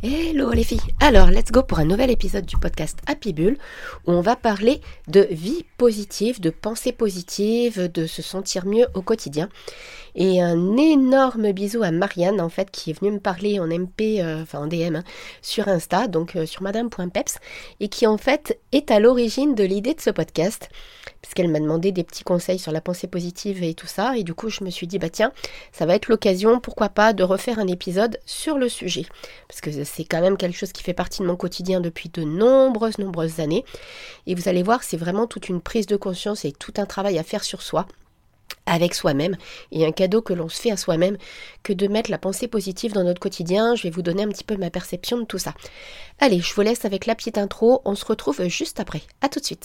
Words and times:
Hello 0.00 0.52
les 0.52 0.62
filles 0.62 0.78
Alors, 1.00 1.28
let's 1.32 1.50
go 1.50 1.64
pour 1.64 1.80
un 1.80 1.84
nouvel 1.84 2.12
épisode 2.12 2.46
du 2.46 2.56
podcast 2.56 3.00
Happy 3.08 3.32
Bull 3.32 3.58
où 4.06 4.12
on 4.12 4.20
va 4.20 4.36
parler 4.36 4.80
de 5.08 5.26
vie 5.32 5.64
positive, 5.76 6.40
de 6.40 6.50
pensée 6.50 6.92
positive, 6.92 7.90
de 7.90 8.06
se 8.06 8.22
sentir 8.22 8.64
mieux 8.64 8.86
au 8.94 9.02
quotidien. 9.02 9.48
Et 10.14 10.40
un 10.40 10.76
énorme 10.76 11.50
bisou 11.50 11.82
à 11.82 11.90
Marianne 11.90 12.40
en 12.40 12.48
fait 12.48 12.70
qui 12.70 12.90
est 12.90 13.00
venue 13.00 13.10
me 13.10 13.18
parler 13.18 13.58
en 13.58 13.66
MP, 13.66 14.20
euh, 14.20 14.42
enfin 14.42 14.60
en 14.60 14.66
DM 14.68 14.94
hein, 14.94 15.04
sur 15.42 15.66
Insta, 15.66 16.06
donc 16.06 16.36
euh, 16.36 16.46
sur 16.46 16.62
madame.peps 16.62 17.38
et 17.80 17.88
qui 17.88 18.06
en 18.06 18.18
fait 18.18 18.60
est 18.70 18.92
à 18.92 19.00
l'origine 19.00 19.56
de 19.56 19.64
l'idée 19.64 19.94
de 19.94 20.00
ce 20.00 20.10
podcast 20.10 20.68
puisqu'elle 21.22 21.48
m'a 21.48 21.60
demandé 21.60 21.92
des 21.92 22.04
petits 22.04 22.24
conseils 22.24 22.58
sur 22.58 22.72
la 22.72 22.80
pensée 22.80 23.06
positive 23.06 23.62
et 23.62 23.74
tout 23.74 23.86
ça 23.86 24.16
et 24.16 24.22
du 24.22 24.34
coup 24.34 24.48
je 24.48 24.64
me 24.64 24.70
suis 24.70 24.86
dit 24.86 24.98
bah 24.98 25.10
tiens 25.10 25.32
ça 25.72 25.86
va 25.86 25.94
être 25.94 26.08
l'occasion 26.08 26.60
pourquoi 26.60 26.88
pas 26.88 27.12
de 27.12 27.22
refaire 27.22 27.58
un 27.58 27.66
épisode 27.66 28.18
sur 28.24 28.58
le 28.58 28.68
sujet 28.68 29.06
parce 29.48 29.60
que 29.60 29.84
c'est 29.84 30.04
quand 30.04 30.20
même 30.20 30.36
quelque 30.36 30.56
chose 30.56 30.72
qui 30.72 30.82
fait 30.82 30.94
partie 30.94 31.22
de 31.22 31.26
mon 31.26 31.36
quotidien 31.36 31.80
depuis 31.80 32.08
de 32.08 32.22
nombreuses, 32.22 32.98
nombreuses 32.98 33.40
années. 33.40 33.64
Et 34.26 34.34
vous 34.34 34.48
allez 34.48 34.62
voir, 34.62 34.82
c'est 34.82 34.96
vraiment 34.96 35.26
toute 35.26 35.48
une 35.48 35.60
prise 35.60 35.86
de 35.86 35.96
conscience 35.96 36.44
et 36.44 36.52
tout 36.52 36.74
un 36.76 36.86
travail 36.86 37.18
à 37.18 37.22
faire 37.22 37.44
sur 37.44 37.62
soi 37.62 37.86
avec 38.66 38.94
soi-même 38.94 39.36
et 39.72 39.86
un 39.86 39.92
cadeau 39.92 40.20
que 40.20 40.34
l'on 40.34 40.48
se 40.48 40.60
fait 40.60 40.70
à 40.70 40.76
soi-même 40.76 41.16
que 41.62 41.72
de 41.72 41.88
mettre 41.88 42.10
la 42.10 42.18
pensée 42.18 42.48
positive 42.48 42.92
dans 42.92 43.04
notre 43.04 43.20
quotidien. 43.20 43.74
Je 43.74 43.84
vais 43.84 43.90
vous 43.90 44.02
donner 44.02 44.22
un 44.22 44.28
petit 44.28 44.44
peu 44.44 44.56
ma 44.56 44.70
perception 44.70 45.18
de 45.18 45.24
tout 45.24 45.38
ça. 45.38 45.54
Allez, 46.18 46.40
je 46.40 46.54
vous 46.54 46.60
laisse 46.60 46.84
avec 46.84 47.06
la 47.06 47.14
petite 47.14 47.38
intro. 47.38 47.80
On 47.84 47.94
se 47.94 48.04
retrouve 48.04 48.46
juste 48.48 48.80
après. 48.80 49.02
À 49.22 49.28
tout 49.28 49.40
de 49.40 49.44
suite. 49.44 49.64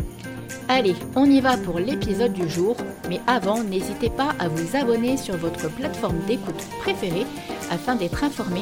Allez, 0.67 0.95
on 1.15 1.25
y 1.25 1.41
va 1.41 1.57
pour 1.57 1.79
l'épisode 1.79 2.33
du 2.33 2.49
jour, 2.49 2.77
mais 3.09 3.19
avant, 3.27 3.63
n'hésitez 3.63 4.09
pas 4.09 4.33
à 4.39 4.47
vous 4.47 4.75
abonner 4.75 5.17
sur 5.17 5.37
votre 5.37 5.69
plateforme 5.69 6.19
d'écoute 6.27 6.67
préférée 6.79 7.25
afin 7.69 7.95
d'être 7.95 8.23
informé 8.23 8.61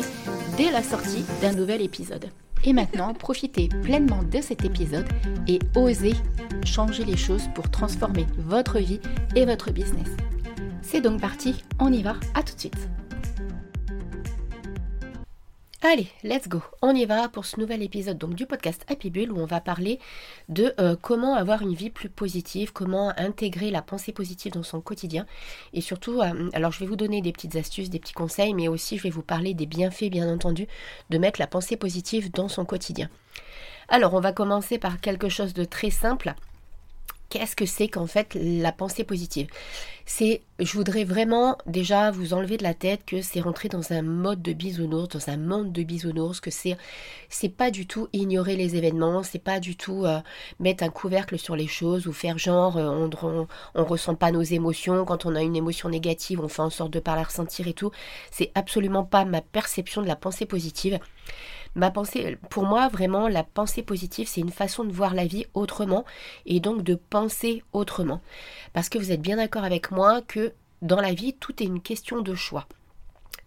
dès 0.58 0.72
la 0.72 0.84
sortie 0.84 1.26
d'un 1.42 1.54
nouvel 1.54 1.82
épisode. 1.82 2.26
Et 2.64 2.74
maintenant, 2.74 3.14
profitez 3.14 3.70
pleinement 3.84 4.24
de 4.24 4.42
cet 4.42 4.66
épisode 4.66 5.08
et 5.48 5.60
osez 5.76 6.16
changer 6.66 7.06
les 7.06 7.18
choses 7.18 7.48
pour 7.56 7.70
transformer 7.70 8.26
votre 8.38 8.80
vie 8.80 9.00
et 9.36 9.46
votre 9.46 9.72
business. 9.72 10.10
C'est 10.82 11.02
donc 11.02 11.22
parti, 11.22 11.64
on 11.80 11.94
y 11.94 12.02
va, 12.02 12.16
à 12.34 12.44
tout 12.44 12.56
de 12.56 12.60
suite. 12.60 12.90
Allez, 15.82 16.10
let's 16.26 16.50
go. 16.50 16.62
On 16.82 16.94
y 16.94 17.06
va 17.06 17.30
pour 17.30 17.46
ce 17.46 17.58
nouvel 17.58 17.82
épisode 17.82 18.18
donc 18.18 18.34
du 18.34 18.46
podcast 18.46 18.86
Happy 18.90 19.10
Bull 19.10 19.32
où 19.32 19.40
on 19.40 19.46
va 19.46 19.62
parler 19.62 20.00
de 20.50 20.74
euh, 20.78 20.98
comment 21.02 21.36
avoir 21.36 21.62
une 21.62 21.74
vie 21.74 21.90
plus 21.90 22.10
positive, 22.10 22.74
comment 22.74 23.14
intégrer 23.18 23.72
la 23.72 23.82
pensée 23.82 24.12
positive 24.12 24.52
dans 24.52 24.64
son 24.64 24.82
quotidien 24.82 25.26
et 25.72 25.80
surtout 25.80 26.22
euh, 26.22 26.50
alors 26.52 26.74
je 26.74 26.82
vais 26.82 26.86
vous 26.86 26.98
donner 26.98 27.22
des 27.22 27.32
petites 27.32 27.56
astuces, 27.56 27.90
des 27.90 28.00
petits 28.00 28.12
conseils 28.12 28.54
mais 28.54 28.68
aussi 28.68 28.98
je 28.98 29.04
vais 29.04 29.10
vous 29.10 29.22
parler 29.22 29.54
des 29.54 29.68
bienfaits 29.68 30.10
bien 30.10 30.30
entendu 30.30 30.68
de 31.12 31.18
mettre 31.18 31.40
la 31.40 31.48
pensée 31.48 31.78
positive 31.78 32.30
dans 32.30 32.50
son 32.50 32.66
quotidien. 32.66 33.10
Alors, 33.92 34.14
on 34.14 34.20
va 34.20 34.32
commencer 34.32 34.78
par 34.78 35.02
quelque 35.02 35.30
chose 35.30 35.54
de 35.54 35.66
très 35.66 35.90
simple 35.90 36.36
qu'est-ce 37.30 37.56
que 37.56 37.66
c'est 37.66 37.88
qu'en 37.88 38.08
fait 38.08 38.36
la 38.36 38.72
pensée 38.72 39.04
positive? 39.04 39.48
C'est, 40.06 40.42
je 40.58 40.74
voudrais 40.74 41.04
vraiment 41.04 41.56
déjà 41.68 42.10
vous 42.10 42.34
enlever 42.34 42.58
de 42.58 42.64
la 42.64 42.74
tête 42.74 43.06
que 43.06 43.22
c'est 43.22 43.42
rentrer 43.42 43.70
dans 43.70 43.94
un 43.94 44.02
mode 44.02 44.42
de 44.42 44.54
bisounours, 44.54 45.08
dans 45.10 45.30
un 45.30 45.38
monde 45.38 45.72
de 45.72 45.84
bisounours, 45.84 46.40
que 46.40 46.50
c'est, 46.50 46.78
c'est 47.30 47.50
pas 47.50 47.70
du 47.70 47.86
tout 47.86 48.08
ignorer 48.12 48.56
les 48.56 48.76
événements, 48.76 49.22
c'est 49.22 49.38
pas 49.38 49.60
du 49.60 49.76
tout 49.76 50.06
euh, 50.06 50.20
mettre 50.60 50.84
un 50.84 50.90
couvercle 50.90 51.38
sur 51.38 51.56
les 51.56 51.68
choses 51.68 52.08
ou 52.08 52.12
faire 52.12 52.40
genre 52.40 52.78
euh, 52.78 53.08
on, 53.76 53.86
ressent 53.86 54.16
pas 54.16 54.32
nos 54.32 54.42
émotions, 54.42 55.06
quand 55.06 55.28
on 55.28 55.36
a 55.36 55.44
une 55.44 55.56
émotion 55.56 55.90
négative, 55.90 56.42
on 56.42 56.48
fait 56.48 56.64
en 56.64 56.72
sorte 56.72 56.92
de 56.92 57.00
pas 57.00 57.16
la 57.16 57.24
ressentir 57.24 57.68
et 57.68 57.74
tout. 57.74 57.92
C'est 58.32 58.52
absolument 58.56 59.04
pas 59.04 59.26
ma 59.26 59.42
perception 59.42 60.02
de 60.02 60.08
la 60.08 60.16
pensée 60.16 60.48
positive. 60.48 61.00
Ma 61.76 61.92
pensée, 61.92 62.38
pour 62.50 62.64
moi, 62.64 62.88
vraiment, 62.88 63.28
la 63.28 63.44
pensée 63.44 63.84
positive, 63.84 64.28
c'est 64.28 64.42
une 64.42 64.52
façon 64.52 64.84
de 64.84 64.92
voir 64.92 65.14
la 65.14 65.26
vie 65.26 65.46
autrement 65.54 66.06
et 66.46 66.60
donc 66.60 66.84
de 66.84 66.96
penser 66.96 67.64
autrement. 67.74 68.22
Parce 68.74 68.90
que 68.90 68.98
vous 68.98 69.12
êtes 69.12 69.22
bien 69.22 69.38
d'accord 69.38 69.64
avec 69.64 69.92
moi 69.92 70.22
que 70.22 70.54
dans 70.82 71.02
la 71.02 71.14
vie, 71.14 71.34
tout 71.34 71.62
est 71.62 71.68
une 71.68 71.82
question 71.82 72.22
de 72.22 72.36
choix. 72.36 72.68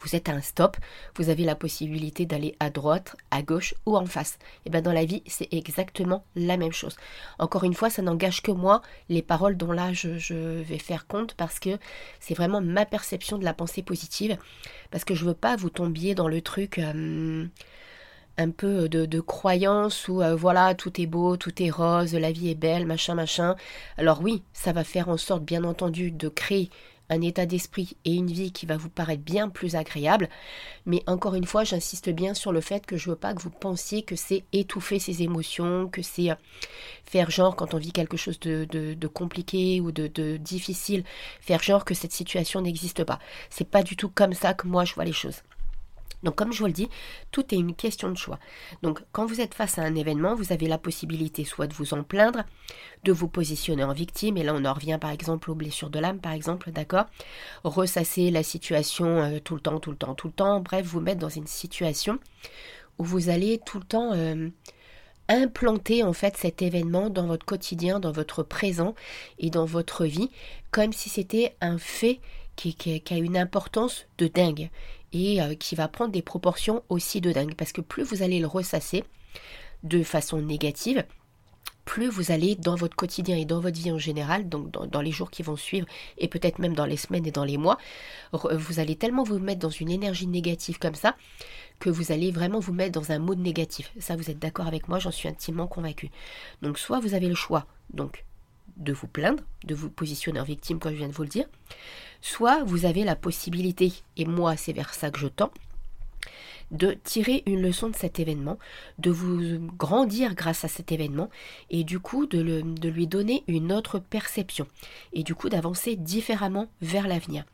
Vous 0.03 0.17
êtes 0.17 0.29
à 0.29 0.33
un 0.33 0.41
stop, 0.41 0.77
vous 1.17 1.29
avez 1.29 1.45
la 1.45 1.55
possibilité 1.55 2.27
d'aller 2.27 2.57
à 2.59 2.71
droite, 2.71 3.15
à 3.31 3.43
gauche 3.43 3.75
ou 3.87 3.97
en 3.97 4.05
face. 4.05 4.39
Et 4.67 4.71
bien 4.71 4.83
dans 4.83 4.93
la 4.93 5.05
vie, 5.05 5.23
c'est 5.27 5.49
exactement 5.53 6.25
la 6.35 6.57
même 6.57 6.73
chose. 6.73 6.97
Encore 7.39 7.63
une 7.63 7.75
fois, 7.75 7.89
ça 7.89 8.03
n'engage 8.03 8.43
que 8.43 8.51
moi, 8.51 8.83
les 9.09 9.23
paroles 9.23 9.57
dont 9.57 9.71
là 9.71 9.93
je, 9.93 10.61
vais 10.63 10.79
faire 10.79 11.07
compte 11.07 11.35
parce 11.35 11.61
que 11.61 11.79
c'est 12.19 12.35
vraiment 12.35 12.61
ma 12.61 12.85
perception 12.85 13.39
de 13.39 13.45
la 13.45 13.55
pensée 13.55 13.83
positive. 13.83 14.37
Parce 14.91 15.05
que 15.05 15.15
je 15.15 15.25
veux 15.25 15.35
pas 15.35 15.55
vous 15.55 15.71
tomber 15.71 16.15
dans 16.17 16.29
le 16.29 16.43
truc. 16.43 16.79
Euh, 16.79 17.47
un 18.39 18.51
peu 18.51 18.89
de, 18.89 19.21
croyance 19.21 20.09
où 20.09 20.23
euh, 20.23 20.35
voilà 20.35 20.75
tout 20.75 21.01
est 21.01 21.07
beau, 21.07 21.37
tout 21.37 21.63
est 21.63 21.71
rose, 21.71 22.15
la 22.15 22.33
vie 22.33 22.51
est 22.51 22.55
belle, 22.55 22.87
machin 22.87 23.15
machin. 23.15 23.57
Alors 23.99 24.21
oui, 24.23 24.43
ça 24.53 24.73
va 24.73 24.85
faire 24.85 25.09
en 25.09 25.17
sorte 25.17 25.45
bien 25.45 25.65
entendu 25.65 26.11
de 26.11 26.29
créer 26.29 26.71
un 27.13 27.21
état 27.21 27.47
d'esprit 27.47 27.97
et 28.05 28.15
une 28.15 28.31
vie 28.31 28.53
qui 28.53 28.65
va 28.65 28.77
vous 28.77 28.89
paraître 28.89 29.23
bien 29.23 29.49
plus 29.49 29.77
agréable. 29.77 30.29
Mais 30.87 31.03
encore 31.07 31.35
une 31.35 31.45
fois, 31.45 31.65
j'insiste 31.65 32.09
bien 32.11 32.33
sur 32.33 32.53
le 32.53 32.61
fait 32.61 32.87
que 32.87 32.97
je 32.97 33.11
veux 33.11 33.17
pas 33.17 33.35
que 33.35 33.43
vous 33.43 33.51
pensiez 33.51 34.03
que 34.03 34.17
c'est 34.17 34.45
étouffer 34.53 34.99
ses 34.99 35.23
émotions, 35.23 35.89
que 35.89 36.03
c'est 36.03 36.31
euh, 36.31 36.35
faire 37.05 37.31
genre 37.31 37.55
quand 37.55 37.75
on 37.75 37.79
vit 37.79 37.93
quelque 37.93 38.17
chose 38.17 38.41
de, 38.41 38.65
de, 38.65 39.07
compliqué 39.07 39.81
ou 39.81 39.93
de, 39.93 40.07
de, 40.07 40.39
difficile, 40.39 41.05
faire 41.41 41.63
genre 41.63 41.85
que 41.85 41.95
cette 41.95 42.13
situation 42.13 42.63
n'existe 42.63 43.05
pas. 43.05 43.19
C'est 43.51 43.69
pas 43.69 43.83
du 43.83 43.97
tout 43.97 44.09
comme 44.09 44.33
ça 44.33 44.55
que 44.55 44.67
moi 44.67 44.85
je 44.85 44.95
vois 44.95 45.05
les 45.05 45.13
choses. 45.13 45.43
Donc 46.23 46.37
comme 46.37 46.53
je 46.53 46.59
vous 46.61 46.67
le 46.67 46.73
dis, 46.73 46.89
tout 47.31 47.53
est 47.53 47.59
une 47.59 47.75
question 47.75 48.09
de 48.11 48.17
choix. 48.17 48.39
Donc 48.83 49.03
quand 49.13 49.27
vous 49.27 49.41
êtes 49.41 49.55
face 49.55 49.79
à 49.79 49.83
un 49.83 49.95
événement, 49.95 50.35
vous 50.35 50.53
avez 50.53 50.69
la 50.69 50.79
possibilité 50.79 51.45
soit 51.45 51.67
de 51.67 51.75
vous 51.75 51.95
en 51.95 52.05
plaindre, 52.05 52.45
de 53.05 53.13
vous 53.13 53.29
positionner 53.29 53.85
en 53.85 53.93
victime, 53.93 54.37
et 54.37 54.45
là 54.45 54.55
on 54.55 54.65
en 54.65 54.73
revient 54.73 54.99
par 55.01 55.11
exemple 55.11 55.51
aux 55.51 55.55
blessures 55.55 55.91
de 55.91 55.99
l'âme, 55.99 56.21
par 56.21 56.33
exemple, 56.33 56.71
d'accord? 56.71 57.07
Ressasser 57.65 58.31
la 58.31 58.43
situation 58.43 59.23
euh, 59.23 59.39
tout 59.41 59.55
le 59.55 59.61
temps, 59.61 59.81
tout 59.81 59.91
le 59.91 59.97
temps, 59.97 60.15
tout 60.15 60.29
le 60.29 60.33
temps, 60.33 60.61
bref, 60.61 60.87
vous 60.87 61.01
mettre 61.01 61.21
dans 61.21 61.29
une 61.29 61.47
situation 61.47 62.19
où 62.99 63.05
vous 63.05 63.29
allez 63.29 63.61
tout 63.65 63.79
le 63.79 63.85
temps 63.85 64.13
euh, 64.13 64.49
implanter 65.29 66.03
en 66.05 66.13
fait 66.13 66.37
cet 66.37 66.63
événement 66.63 67.11
dans 67.11 67.27
votre 67.27 67.47
quotidien, 67.47 67.99
dans 67.99 68.13
votre 68.13 68.43
présent 68.43 68.95
et 69.39 69.51
dans 69.51 69.65
votre 69.65 70.05
vie, 70.05 70.31
comme 70.71 70.93
si 70.93 71.09
c'était 71.09 71.57
un 71.61 71.79
fait 71.79 72.21
qui, 72.55 72.75
qui, 72.75 73.03
a 73.11 73.17
une 73.17 73.37
importance 73.37 74.07
de 74.19 74.29
dingue 74.29 74.71
et 75.13 75.43
euh, 75.43 75.55
qui 75.55 75.75
va 75.75 75.89
prendre 75.89 76.13
des 76.13 76.23
proportions 76.23 76.83
aussi 76.89 77.21
de 77.21 77.33
dingue. 77.33 77.55
Parce 77.55 77.73
que 77.73 77.81
plus 77.81 78.03
vous 78.03 78.23
allez 78.23 78.41
le 78.41 78.47
ressasser 78.47 79.05
de 79.83 80.03
façon 80.03 80.41
négative, 80.41 81.05
plus 81.85 82.09
vous 82.09 82.31
allez 82.31 82.55
dans 82.55 82.77
votre 82.77 82.97
quotidien 82.97 83.37
et 83.37 83.45
dans 83.45 83.61
votre 83.61 83.79
vie 83.79 83.91
en 83.91 83.99
général, 83.99 84.49
donc 84.49 84.71
dans, 84.71 85.01
les 85.01 85.11
jours 85.11 85.31
qui 85.31 85.43
vont 85.43 85.57
suivre, 85.57 85.87
et 86.19 86.29
peut-être 86.29 86.59
même 86.59 86.75
dans 86.75 86.87
les 86.87 86.97
semaines 86.97 87.27
et 87.27 87.33
dans 87.33 87.45
les 87.45 87.59
mois, 87.59 87.79
vous 88.33 88.79
allez 88.79 88.97
tellement 88.97 89.25
vous 89.25 89.39
mettre 89.39 89.61
dans 89.61 89.71
une 89.71 89.91
énergie 89.91 90.29
négative 90.29 90.79
comme 90.79 90.95
ça, 90.95 91.17
que 91.81 91.91
vous 91.91 92.13
allez 92.13 92.31
vraiment 92.31 92.61
vous 92.61 92.73
mettre 92.73 92.93
dans 92.93 93.11
un 93.11 93.19
mode 93.19 93.41
négatif. 93.41 93.93
Ça, 93.99 94.15
vous 94.15 94.31
êtes 94.31 94.39
d'accord 94.39 94.69
avec 94.69 94.89
moi, 94.89 95.01
j'en 95.01 95.11
suis 95.11 95.29
intimement 95.29 95.67
convaincu. 95.67 96.11
Donc 96.63 96.79
soit 96.79 97.01
vous 97.01 97.15
avez 97.15 97.29
le 97.29 97.35
choix, 97.35 97.67
donc 97.93 98.25
de 98.83 98.93
vous 98.93 99.07
plaindre, 99.07 99.43
de 99.65 99.75
vous 99.75 99.91
positionner 99.91 100.41
en 100.41 100.45
victime, 100.45 100.79
comme 100.79 100.93
je 100.93 100.99
viens 100.99 101.09
de 101.09 101.13
vous 101.13 101.23
le 101.23 101.29
dire, 101.29 101.47
soit 102.21 102.63
vous 102.65 102.85
avez 102.85 103.05
la 103.05 103.17
possibilité, 103.17 103.93
et 104.17 104.25
moi 104.25 104.57
c'est 104.57 104.73
vers 104.73 104.95
ça 104.95 105.11
que 105.11 105.19
je 105.19 105.29
tends, 105.29 105.53
de 106.71 106.97
tirer 107.05 107.43
une 107.47 107.61
leçon 107.61 107.91
de 107.91 107.97
cet 107.97 108.19
événement, 108.19 108.59
de 108.99 109.11
vous 109.11 109.59
grandir 109.77 110.35
grâce 110.35 110.65
à 110.65 110.69
cet 110.69 110.91
événement 110.91 111.29
et 111.71 111.85
du 111.85 112.01
coup 112.01 112.27
de, 112.27 112.63
de 112.63 112.89
lui 112.89 113.07
donner 113.07 113.45
une 113.47 113.73
autre 113.73 113.99
perception 113.99 114.67
et 115.13 115.23
du 115.23 115.35
coup 115.35 115.51
d'avancer 115.51 115.97
différemment 115.97 116.69
vers 116.81 117.09
l'avenir. 117.09 117.45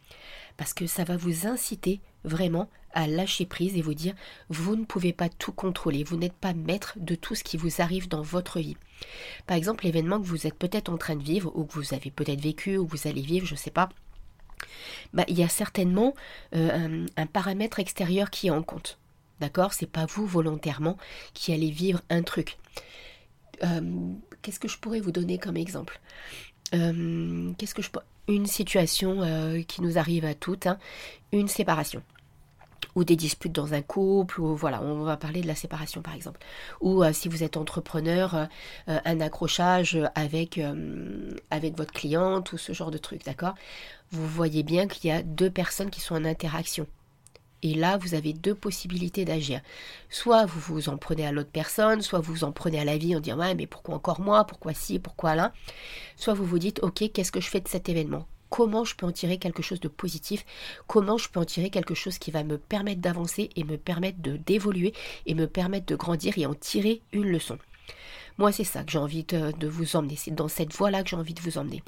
Parce 0.57 0.73
que 0.73 0.87
ça 0.87 1.05
va 1.05 1.17
vous 1.17 1.47
inciter 1.47 2.01
vraiment 2.25 2.69
à 2.99 3.07
lâcher 3.07 3.47
prise 3.47 3.77
et 3.77 3.81
vous 3.81 3.95
dire 3.95 4.15
vous 4.49 4.75
ne 4.75 4.85
pouvez 4.85 5.13
pas 5.13 5.29
tout 5.29 5.53
contrôler, 5.53 6.03
vous 6.03 6.17
n'êtes 6.17 6.33
pas 6.33 6.53
maître 6.53 6.95
de 6.97 7.15
tout 7.15 7.37
ce 7.37 7.45
qui 7.45 7.57
vous 7.57 7.81
arrive 7.81 8.09
dans 8.09 8.23
votre 8.23 8.59
vie. 8.59 8.77
Par 9.47 9.57
exemple, 9.57 9.85
l'événement 9.85 10.21
que 10.21 10.27
vous 10.27 10.49
êtes 10.49 10.59
peut-être 10.59 10.89
en 10.89 10.99
train 10.99 11.15
de 11.15 11.23
vivre 11.23 11.53
ou 11.55 11.65
que 11.65 11.75
vous 11.75 11.95
avez 11.95 12.11
peut-être 12.11 12.41
vécu 12.41 12.77
ou 12.77 12.87
que 12.87 12.97
vous 12.97 13.07
allez 13.07 13.23
vivre, 13.23 13.47
je 13.47 13.55
ne 13.55 13.59
sais 13.59 13.71
pas, 13.71 13.89
bah, 15.15 15.25
il 15.29 15.39
y 15.39 15.45
a 15.45 15.49
certainement 15.49 16.15
euh, 16.57 17.07
un, 17.17 17.27
paramètre 17.27 17.79
extérieur 17.79 18.31
qui 18.31 18.49
est 18.49 18.51
en 18.51 18.65
compte. 18.65 18.99
D'accord? 19.39 19.73
C'est 19.73 19.87
pas 19.87 20.07
vous 20.07 20.27
volontairement 20.27 20.99
qui 21.33 21.53
allez 21.53 21.71
vivre 21.71 22.03
un 22.11 22.25
truc. 22.25 22.59
Euh, 23.63 24.13
qu'est-ce 24.43 24.59
que 24.59 24.67
je 24.67 24.79
pourrais 24.79 25.01
vous 25.01 25.13
donner 25.13 25.39
comme 25.39 25.57
exemple? 25.57 26.01
Euh, 26.75 27.53
Qu'est-ce 27.59 27.77
que 27.77 27.83
je 27.83 27.91
Une 28.27 28.47
situation 28.47 29.23
qui 29.69 29.83
nous 29.83 29.99
arrive 29.99 30.25
à 30.25 30.35
toutes, 30.35 30.67
hein, 30.67 30.81
une 31.31 31.47
séparation 31.47 32.03
ou 32.95 33.05
des 33.05 33.17
disputes 33.17 33.53
dans 33.53 33.75
un 33.75 33.83
couple, 33.83 34.41
ou 34.41 34.57
voilà, 34.57 34.83
on 34.83 35.03
va 35.03 35.17
parler 35.17 35.41
de 35.41 35.47
la 35.47 35.55
séparation 35.55 36.03
par 36.03 36.15
exemple. 36.15 36.41
Ou 36.81 37.05
si 37.13 37.29
vous 37.29 37.43
êtes 37.43 37.57
entrepreneur, 37.57 38.49
un 38.87 39.21
accrochage 39.21 39.99
avec, 40.15 40.61
avec 41.51 41.77
votre 41.77 41.93
cliente 41.93 42.53
ou 42.53 42.59
ce 42.59 42.73
genre 42.73 42.91
de 42.91 42.99
truc, 42.99 43.25
d'accord? 43.25 43.55
Vous 44.11 44.27
voyez 44.27 44.63
bien 44.63 44.87
qu'il 44.87 45.11
y 45.11 45.13
a 45.13 45.23
deux 45.23 45.51
personnes 45.51 45.91
qui 45.91 46.01
sont 46.01 46.15
en 46.15 46.25
interaction. 46.25 46.87
Et 47.63 47.75
là, 47.75 47.97
vous 47.97 48.15
avez 48.15 48.33
deux 48.33 48.55
possibilités 48.55 49.25
d'agir. 49.25 49.61
Soit 50.11 50.47
vous 50.47 50.61
vous 50.61 50.89
en 50.89 50.97
prenez 50.97 51.27
à 51.27 51.33
l'autre 51.33 51.51
personne, 51.53 52.03
soit 52.03 52.21
vous 52.21 52.33
vous 52.33 52.45
en 52.45 52.53
prenez 52.53 52.79
à 52.79 52.85
la 52.85 52.97
vie 52.99 53.17
en 53.17 53.21
disant 53.21 53.39
ouais 53.39 53.57
mais 53.57 53.67
pourquoi 53.67 53.97
encore 53.97 54.21
moi, 54.21 54.45
pourquoi 54.45 54.75
ci, 54.75 55.01
pourquoi 55.01 55.35
là? 55.35 55.53
Soit 56.17 56.35
vous 56.35 56.45
vous 56.45 56.61
dites 56.61 56.81
ok 56.85 57.11
qu'est-ce 57.13 57.33
que 57.33 57.41
je 57.41 57.49
fais 57.49 57.61
de 57.61 57.69
cet 57.69 57.89
événement? 57.89 58.27
Comment 58.51 58.85
je 58.85 58.95
peux 58.95 59.07
en 59.07 59.13
tirer 59.13 59.39
quelque 59.39 59.63
chose 59.63 59.81
de 59.81 59.89
positif 59.89 60.45
Comment 60.87 61.19
je 61.19 61.29
peux 61.29 61.41
en 61.41 61.45
tirer 61.45 61.71
quelque 61.71 61.95
chose 61.95 62.19
qui 62.19 62.31
va 62.31 62.45
me 62.45 62.59
permettre 62.59 63.01
d'avancer 63.01 63.51
et 63.57 63.65
me 63.65 63.77
permettre 63.77 64.21
de 64.21 64.37
d'évoluer 64.37 64.93
et 65.27 65.35
me 65.35 65.47
permettre 65.47 65.87
de 65.87 65.97
grandir 65.97 66.39
et 66.39 66.47
en 66.47 66.55
tirer 66.55 67.03
une 67.13 67.29
leçon. 67.29 67.59
Moi 68.39 68.53
c'est 68.53 68.65
ça 68.65 68.85
que 68.85 68.93
j'ai 68.93 68.99
envie 68.99 69.25
de, 69.25 69.53
de 69.53 69.69
vous 69.69 69.97
emmener. 69.97 70.17
C'est 70.17 70.35
dans 70.35 70.49
cette 70.49 70.73
voie-là 70.75 71.03
que 71.03 71.11
j'ai 71.11 71.17
envie 71.17 71.35
de 71.35 71.41
vous 71.41 71.59
emmener. 71.59 71.83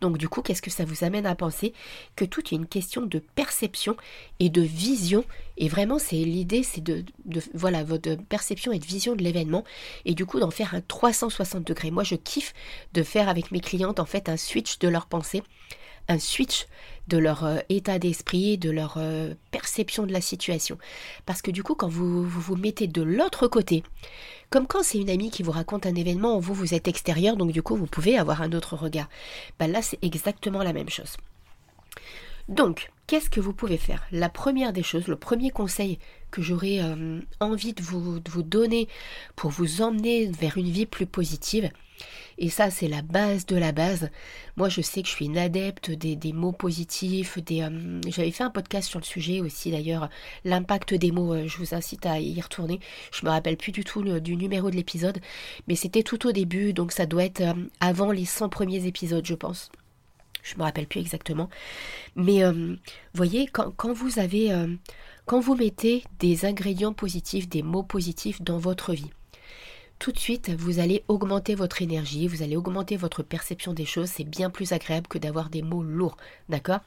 Donc 0.00 0.18
du 0.18 0.28
coup, 0.28 0.42
qu'est-ce 0.42 0.62
que 0.62 0.70
ça 0.70 0.84
vous 0.84 1.04
amène 1.04 1.26
à 1.26 1.34
penser 1.34 1.72
Que 2.16 2.24
tout 2.24 2.40
est 2.40 2.56
une 2.56 2.66
question 2.66 3.02
de 3.02 3.18
perception 3.18 3.96
et 4.40 4.48
de 4.48 4.62
vision. 4.62 5.24
Et 5.56 5.68
vraiment, 5.68 5.98
c'est 5.98 6.16
l'idée, 6.16 6.62
c'est 6.62 6.82
de, 6.82 7.04
voilà 7.54 7.84
votre 7.84 8.14
perception 8.14 8.72
et 8.72 8.78
de 8.78 8.86
vision 8.86 9.14
de 9.14 9.22
l'événement. 9.22 9.64
Et 10.04 10.14
du 10.14 10.26
coup, 10.26 10.40
d'en 10.40 10.50
faire 10.50 10.74
un 10.74 10.80
360 10.80 11.66
degrés. 11.66 11.90
Moi, 11.90 12.04
je 12.04 12.14
kiffe 12.14 12.54
de 12.94 13.02
faire 13.02 13.28
avec 13.28 13.50
mes 13.50 13.60
clientes 13.60 14.00
en 14.00 14.06
fait 14.06 14.28
un 14.28 14.36
switch 14.36 14.78
de 14.78 14.88
leur 14.88 15.06
pensée 15.06 15.42
un 16.08 16.18
switch 16.18 16.66
de 17.08 17.18
leur 17.18 17.44
euh, 17.44 17.58
état 17.68 17.98
d'esprit, 17.98 18.58
de 18.58 18.70
leur 18.70 18.94
euh, 18.96 19.34
perception 19.50 20.06
de 20.06 20.12
la 20.12 20.20
situation. 20.20 20.78
Parce 21.26 21.42
que 21.42 21.50
du 21.50 21.62
coup, 21.62 21.74
quand 21.74 21.88
vous 21.88 22.24
vous, 22.24 22.56
mettez 22.56 22.86
de 22.86 23.02
l'autre 23.02 23.48
côté, 23.48 23.82
comme 24.50 24.66
quand 24.66 24.82
c'est 24.82 24.98
une 24.98 25.10
amie 25.10 25.30
qui 25.30 25.42
vous 25.42 25.50
raconte 25.50 25.86
un 25.86 25.94
événement, 25.94 26.38
vous, 26.38 26.54
vous 26.54 26.74
êtes 26.74 26.88
extérieur, 26.88 27.36
donc 27.36 27.52
du 27.52 27.62
coup, 27.62 27.76
vous 27.76 27.86
pouvez 27.86 28.18
avoir 28.18 28.42
un 28.42 28.52
autre 28.52 28.76
regard. 28.76 29.08
Ben 29.58 29.70
là, 29.70 29.82
c'est 29.82 29.98
exactement 30.02 30.62
la 30.62 30.72
même 30.72 30.90
chose. 30.90 31.16
Donc, 32.48 32.90
qu'est-ce 33.06 33.30
que 33.30 33.40
vous 33.40 33.52
pouvez 33.52 33.76
faire? 33.76 34.04
La 34.10 34.28
première 34.28 34.72
des 34.72 34.82
choses, 34.82 35.06
le 35.06 35.16
premier 35.16 35.50
conseil 35.50 35.98
que 36.30 36.42
j'aurais 36.42 36.80
euh, 36.80 37.20
envie 37.40 37.72
de 37.72 37.82
vous, 37.82 38.20
de 38.20 38.30
vous 38.30 38.42
donner 38.42 38.88
pour 39.36 39.50
vous 39.50 39.80
emmener 39.80 40.26
vers 40.26 40.56
une 40.58 40.70
vie 40.70 40.86
plus 40.86 41.06
positive, 41.06 41.70
et 42.38 42.48
ça, 42.48 42.70
c'est 42.70 42.88
la 42.88 43.02
base 43.02 43.46
de 43.46 43.56
la 43.56 43.72
base. 43.72 44.10
Moi, 44.56 44.68
je 44.68 44.80
sais 44.80 45.02
que 45.02 45.08
je 45.08 45.12
suis 45.14 45.26
une 45.26 45.38
adepte 45.38 45.90
des, 45.90 46.32
mots 46.32 46.52
positifs. 46.52 47.38
Euh, 47.38 48.00
J'avais 48.08 48.30
fait 48.30 48.44
un 48.44 48.50
podcast 48.50 48.88
sur 48.88 48.98
le 48.98 49.04
sujet 49.04 49.40
aussi, 49.40 49.70
d'ailleurs, 49.70 50.08
l'impact 50.44 50.94
des 50.94 51.12
mots. 51.12 51.34
Euh, 51.34 51.46
je 51.46 51.58
vous 51.58 51.74
incite 51.74 52.06
à 52.06 52.20
y 52.20 52.40
retourner. 52.40 52.80
Je 53.12 53.24
me 53.24 53.30
rappelle 53.30 53.56
plus 53.56 53.72
du 53.72 53.84
tout 53.84 54.02
du 54.20 54.36
numéro 54.36 54.70
de 54.70 54.76
l'épisode, 54.76 55.20
mais 55.68 55.76
c'était 55.76 56.02
tout 56.02 56.26
au 56.26 56.32
début, 56.32 56.72
donc 56.72 56.92
ça 56.92 57.06
doit 57.06 57.24
être 57.24 57.42
euh, 57.42 57.54
avant 57.80 58.10
les 58.10 58.24
100 58.24 58.48
premiers 58.48 58.86
épisodes, 58.86 59.24
je 59.24 59.34
pense. 59.34 59.70
Je 60.42 60.56
me 60.56 60.62
rappelle 60.62 60.88
plus 60.88 61.00
exactement. 61.00 61.48
Mais 62.16 62.42
voyez, 63.14 63.46
quand 63.46 63.92
vous 63.92 65.54
mettez 65.54 66.02
des 66.18 66.44
ingrédients 66.46 66.92
positifs, 66.92 67.48
des 67.48 67.62
mots 67.62 67.84
positifs 67.84 68.42
dans 68.42 68.58
votre 68.58 68.92
vie, 68.92 69.12
tout 70.02 70.10
de 70.10 70.18
suite, 70.18 70.50
vous 70.50 70.80
allez 70.80 71.04
augmenter 71.06 71.54
votre 71.54 71.80
énergie, 71.80 72.26
vous 72.26 72.42
allez 72.42 72.56
augmenter 72.56 72.96
votre 72.96 73.22
perception 73.22 73.72
des 73.72 73.84
choses. 73.84 74.08
C'est 74.08 74.24
bien 74.24 74.50
plus 74.50 74.72
agréable 74.72 75.06
que 75.06 75.16
d'avoir 75.16 75.48
des 75.48 75.62
mots 75.62 75.84
lourds. 75.84 76.16
D'accord? 76.48 76.80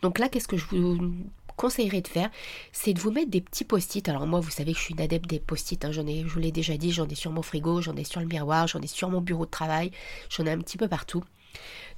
Donc 0.00 0.20
là, 0.20 0.28
qu'est-ce 0.28 0.46
que 0.46 0.56
je 0.56 0.66
vous 0.66 1.12
conseillerais 1.56 2.02
de 2.02 2.08
faire, 2.08 2.30
c'est 2.70 2.94
de 2.94 3.00
vous 3.00 3.10
mettre 3.10 3.30
des 3.32 3.40
petits 3.40 3.64
post-it. 3.64 4.08
Alors 4.08 4.28
moi, 4.28 4.38
vous 4.38 4.50
savez 4.50 4.74
que 4.74 4.78
je 4.78 4.84
suis 4.84 4.94
une 4.94 5.00
adepte 5.00 5.28
des 5.28 5.40
post-it. 5.40 5.84
Hein. 5.84 5.90
J'en 5.90 6.06
ai, 6.06 6.20
je 6.20 6.28
vous 6.28 6.38
l'ai 6.38 6.52
déjà 6.52 6.76
dit, 6.76 6.92
j'en 6.92 7.08
ai 7.08 7.16
sur 7.16 7.32
mon 7.32 7.42
frigo, 7.42 7.80
j'en 7.80 7.96
ai 7.96 8.04
sur 8.04 8.20
le 8.20 8.26
miroir, 8.26 8.68
j'en 8.68 8.80
ai 8.80 8.86
sur 8.86 9.10
mon 9.10 9.20
bureau 9.20 9.44
de 9.44 9.50
travail, 9.50 9.90
j'en 10.30 10.46
ai 10.46 10.52
un 10.52 10.58
petit 10.58 10.78
peu 10.78 10.86
partout. 10.86 11.24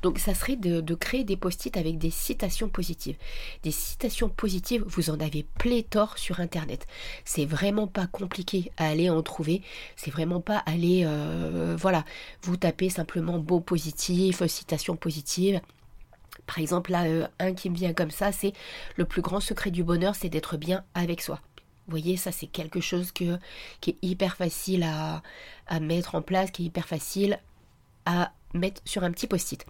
Donc 0.04 0.18
ça 0.18 0.34
serait 0.34 0.56
de, 0.56 0.94
créer 0.94 1.24
des 1.24 1.36
post-it 1.36 1.74
avec 1.78 1.96
des 1.96 2.10
citations 2.10 2.68
positives. 2.68 3.16
Des 3.62 3.70
citations 3.70 4.28
positives, 4.28 4.84
vous 4.86 5.08
en 5.08 5.18
avez 5.18 5.46
pléthore 5.58 6.18
sur 6.18 6.40
Internet. 6.40 6.86
C'est 7.24 7.46
vraiment 7.46 7.86
pas 7.86 8.06
compliqué 8.06 8.70
à 8.76 8.86
aller 8.88 9.08
en 9.08 9.22
trouver. 9.22 9.62
C'est 9.96 10.10
vraiment 10.10 10.42
pas 10.42 10.58
aller, 10.58 11.04
euh, 11.06 11.74
voilà, 11.80 12.04
vous 12.42 12.58
tapez 12.58 12.90
simplement 12.90 13.38
beau 13.38 13.60
positif, 13.60 14.46
citation 14.46 14.94
positive. 14.94 15.62
Par 16.46 16.58
exemple, 16.58 16.90
là, 16.90 17.04
euh, 17.04 17.26
un 17.38 17.54
qui 17.54 17.70
me 17.70 17.74
vient 17.74 17.94
comme 17.94 18.10
ça, 18.10 18.30
c'est 18.30 18.52
le 18.96 19.06
plus 19.06 19.22
grand 19.22 19.40
secret 19.40 19.70
du 19.70 19.84
bonheur, 19.84 20.14
c'est 20.14 20.28
d'être 20.28 20.58
bien 20.58 20.84
avec 20.94 21.22
soi. 21.22 21.40
Vous 21.86 21.92
voyez, 21.92 22.18
ça 22.18 22.30
c'est 22.30 22.46
quelque 22.46 22.80
chose 22.80 23.10
qui 23.10 23.28
est 23.30 23.96
hyper 24.02 24.36
facile 24.36 24.84
à 24.84 25.80
mettre 25.80 26.14
en 26.14 26.22
place, 26.22 26.50
qui 26.50 26.62
est 26.62 26.66
hyper 26.66 26.86
facile 26.86 27.38
à 28.06 28.32
mettre 28.54 28.80
sur 28.84 29.04
un 29.04 29.10
petit 29.10 29.26
post-it. 29.26 29.64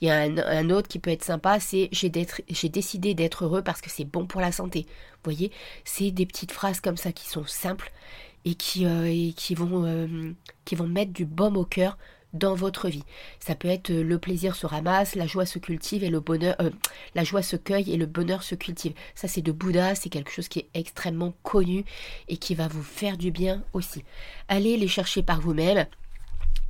Il 0.00 0.08
y 0.08 0.10
a 0.10 0.20
un, 0.22 0.70
autre 0.70 0.88
qui 0.88 0.98
peut 0.98 1.10
être 1.10 1.24
sympa, 1.24 1.60
c'est 1.60 1.88
j'ai, 1.92 2.10
décidé 2.10 3.14
d'être 3.14 3.44
heureux 3.44 3.62
parce 3.62 3.80
que 3.80 3.90
c'est 3.90 4.04
bon 4.04 4.26
pour 4.26 4.40
la 4.40 4.52
santé. 4.52 4.86
Vous 4.86 5.30
voyez, 5.30 5.52
c'est 5.84 6.10
des 6.10 6.26
petites 6.26 6.52
phrases 6.52 6.80
comme 6.80 6.96
ça 6.96 7.12
qui 7.12 7.28
sont 7.28 7.46
simples 7.46 7.92
et 8.44 8.54
qui, 8.54 8.86
euh, 8.86 9.30
vont, 9.56 9.84
euh, 9.84 10.32
qui 10.64 10.74
vont 10.74 10.88
mettre 10.88 11.12
du 11.12 11.24
baume 11.24 11.56
au 11.56 11.64
cœur 11.64 11.96
dans 12.32 12.54
votre 12.54 12.88
vie. 12.88 13.04
Ça 13.40 13.54
peut 13.54 13.68
être 13.68 13.90
euh, 13.90 14.02
le 14.02 14.18
plaisir 14.18 14.56
se 14.56 14.66
ramasse, 14.66 15.14
la 15.14 15.26
joie 15.26 15.46
se 15.46 15.58
cultive 15.58 16.02
et 16.02 16.08
le 16.08 16.20
bonheur, 16.20 16.56
la 17.14 17.24
joie 17.24 17.42
se 17.42 17.56
cueille 17.56 17.92
et 17.92 17.96
le 17.98 18.06
bonheur 18.06 18.42
se 18.42 18.54
cultive. 18.54 18.94
Ça 19.14 19.28
c'est 19.28 19.42
de 19.42 19.52
Bouddha, 19.52 19.94
c'est 19.94 20.08
quelque 20.08 20.30
chose 20.32 20.48
qui 20.48 20.60
est 20.60 20.68
extrêmement 20.74 21.34
connu 21.42 21.84
et 22.28 22.38
qui 22.38 22.54
va 22.54 22.68
vous 22.68 22.82
faire 22.82 23.18
du 23.18 23.30
bien 23.30 23.62
aussi. 23.74 24.02
Allez 24.48 24.76
les 24.76 24.88
chercher 24.88 25.22
par 25.22 25.40
vous-même. 25.40 25.86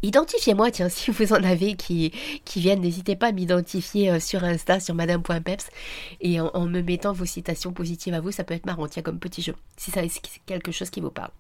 Identifiez-moi, 0.03 0.71
tiens, 0.71 0.89
si 0.91 1.11
vous 1.11 1.33
en 1.33 1.43
avez 1.43 1.77
qui, 1.77 2.13
qui 2.45 2.61
viennent, 2.61 2.81
n'hésitez 2.81 3.17
pas 3.17 3.29
à 3.29 3.33
m'identifier 3.33 4.11
euh, 4.11 4.21
sur 4.21 4.45
Insta, 4.45 4.81
sur 4.81 4.95
madame.peps, 4.95 5.69
et 6.21 6.41
en, 6.41 6.67
me 6.67 6.83
mettant 6.83 7.13
vos 7.13 7.25
citations 7.25 7.73
positives 7.73 8.15
à 8.15 8.21
vous, 8.21 8.33
ça 8.33 8.45
peut 8.45 8.55
être 8.55 8.67
marrant, 8.67 8.89
tiens, 8.89 9.03
comme 9.03 9.19
petit 9.19 9.43
jeu, 9.43 9.55
si 9.77 9.91
c'est 9.91 10.09
quelque 10.47 10.73
chose 10.73 10.91
qui 10.91 11.01
vous 11.01 11.11
parle. 11.11 11.31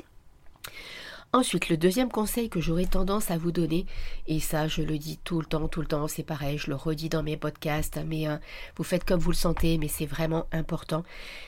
Ensuite, 1.34 1.70
le 1.70 1.78
deuxième 1.78 2.10
conseil 2.10 2.50
que 2.50 2.60
j'aurais 2.60 2.84
tendance 2.84 3.30
à 3.30 3.38
vous 3.38 3.52
donner, 3.52 3.86
et 4.26 4.38
ça 4.38 4.68
je 4.68 4.82
le 4.82 4.98
dis 4.98 5.18
tout 5.24 5.40
le 5.40 5.46
temps, 5.46 5.66
tout 5.66 5.80
le 5.80 5.86
temps, 5.86 6.06
c'est 6.06 6.22
pareil, 6.22 6.58
je 6.58 6.68
le 6.68 6.76
redis 6.76 7.08
dans 7.08 7.22
mes 7.22 7.38
podcasts, 7.38 7.98
mais 8.06 8.28
euh, 8.28 8.36
vous 8.76 8.84
faites 8.84 9.04
comme 9.04 9.18
vous 9.18 9.30
le 9.30 9.36
sentez, 9.36 9.78
mais 9.78 9.88
c'est 9.88 10.04
vraiment 10.04 10.44
important, 10.52 11.04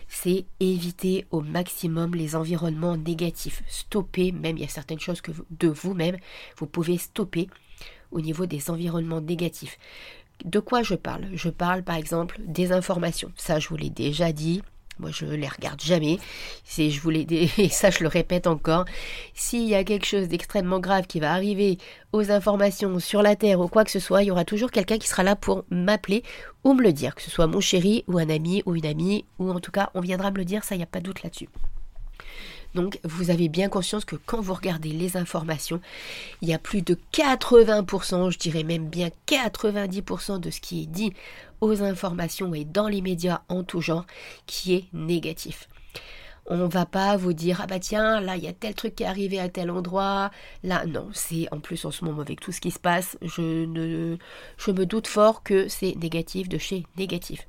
c'est 0.09 0.47
éviter 0.59 1.27
au 1.31 1.43
maximum 1.43 2.15
les 2.15 2.35
environnements 2.35 2.97
négatifs. 2.97 3.63
Stopper, 3.67 4.33
même 4.33 4.57
il 4.57 4.63
y 4.63 4.67
a 4.67 4.69
certaines 4.69 5.01
choses 5.01 5.21
que 5.21 5.33
de 5.51 5.69
vous-même, 5.69 6.17
vous 6.57 6.67
pouvez 6.67 6.97
stopper 6.97 7.51
au 8.11 8.23
niveau 8.23 8.47
des 8.47 8.71
environnements 8.71 9.21
négatifs. 9.21 9.79
De 10.47 10.61
quoi 10.61 10.83
je 10.83 10.95
parle? 10.95 11.29
Je 11.35 11.51
parle 11.51 11.83
par 11.83 11.97
exemple 11.97 12.41
des 12.41 12.73
informations. 12.73 13.33
Ça, 13.37 13.59
je 13.59 13.69
vous 13.69 13.77
l'ai 13.77 13.91
déjà 13.91 14.33
dit. 14.33 14.63
Moi, 14.99 15.11
je 15.13 15.27
les 15.27 15.49
regarde 15.49 15.81
jamais. 15.81 16.19
Je 16.69 17.01
voulais, 17.01 17.27
et 17.59 17.69
ça, 17.69 17.91
je 17.91 18.03
le 18.03 18.09
répète 18.09 18.47
encore. 18.47 18.85
S'il 19.35 19.69
y 19.69 19.75
a 19.75 19.85
quelque 19.85 20.07
chose 20.07 20.29
d'extrêmement 20.29 20.81
grave 20.81 21.07
qui 21.07 21.21
va 21.21 21.33
arriver 21.33 21.79
aux 22.13 22.31
informations 22.31 22.99
sur 23.01 23.23
la 23.23 23.37
Terre 23.37 23.61
ou 23.61 23.69
quoi 23.69 23.85
que 23.85 23.91
ce 23.91 23.99
soit, 23.99 24.23
il 24.23 24.27
y 24.27 24.31
aura 24.31 24.45
toujours 24.45 24.71
quelqu'un 24.71 24.99
qui 24.99 25.09
sera 25.09 25.23
là 25.23 25.37
pour 25.37 25.65
m'appeler 25.71 26.23
ou 26.63 26.75
me 26.75 26.83
le 26.83 26.93
dire, 26.93 27.15
que 27.15 27.23
ce 27.23 27.31
soit 27.31 27.47
mon 27.47 27.61
chéri 27.61 28.05
ou 28.07 28.19
un 28.19 28.31
ami 28.31 28.63
ou 28.67 28.77
une 28.77 28.87
amie, 28.87 29.25
ou 29.39 29.51
en 29.51 29.61
tout 29.61 29.73
cas, 29.73 29.91
on 29.95 30.01
viendra 30.01 30.31
me 30.31 30.39
le 30.39 30.45
dire, 30.45 30.65
ça, 30.65 30.75
il 30.75 30.79
n'y 30.79 30.85
a 30.85 30.87
pas 30.87 31.01
de 31.01 31.05
doute 31.05 31.23
là-dessus. 31.23 31.49
Donc 32.75 32.99
vous 33.05 33.31
avez 33.31 33.49
bien 33.49 33.69
conscience 33.69 34.05
que 34.05 34.17
quand 34.17 34.41
vous 34.41 34.55
regardez 34.55 34.91
les 34.91 35.17
informations, 35.17 35.81
il 36.43 36.49
y 36.49 36.55
a 36.55 36.59
plus 36.59 36.83
de 36.83 36.99
80%, 37.13 38.31
je 38.31 38.39
dirais 38.39 38.65
même 38.65 38.89
bien 38.89 39.11
90% 39.29 40.41
de 40.41 40.51
ce 40.51 40.61
qui 40.61 40.83
est 40.83 40.87
dit 40.87 41.13
aux 41.61 41.83
informations 41.83 42.55
et 42.55 42.65
dans 42.65 42.89
les 42.89 43.01
médias 43.01 43.43
en 43.49 43.63
tout 43.63 43.81
genre 43.81 44.07
qui 44.47 44.75
est 44.75 44.85
négatif. 44.93 45.69
On 46.47 46.69
va 46.69 46.85
pas 46.85 47.17
vous 47.17 47.33
dire 47.33 47.61
ah 47.63 47.67
bah 47.67 47.79
tiens 47.79 48.21
là 48.21 48.37
il 48.37 48.45
y 48.45 48.49
a 48.49 48.53
tel 48.53 48.75
truc 48.75 48.97
qui 48.97 49.03
est 49.03 49.07
arrivé 49.07 49.41
à 49.41 49.49
tel 49.49 49.71
endroit. 49.71 50.31
Là 50.63 50.85
non 50.85 51.09
c'est 51.15 51.49
en 51.53 51.61
plus 51.61 51.83
en 51.87 51.91
ce 51.91 52.05
moment 52.05 52.21
avec 52.21 52.41
tout 52.41 52.53
ce 52.53 52.61
qui 52.61 52.71
se 52.71 52.79
passe 52.79 53.17
je 53.23 53.65
ne 53.65 54.19
je 54.59 54.71
me 54.71 54.85
doute 54.85 55.07
fort 55.07 55.43
que 55.43 55.69
c'est 55.69 55.95
négatif 55.97 56.51
de 56.51 56.59
chez 56.59 56.85
négatif. 56.99 57.47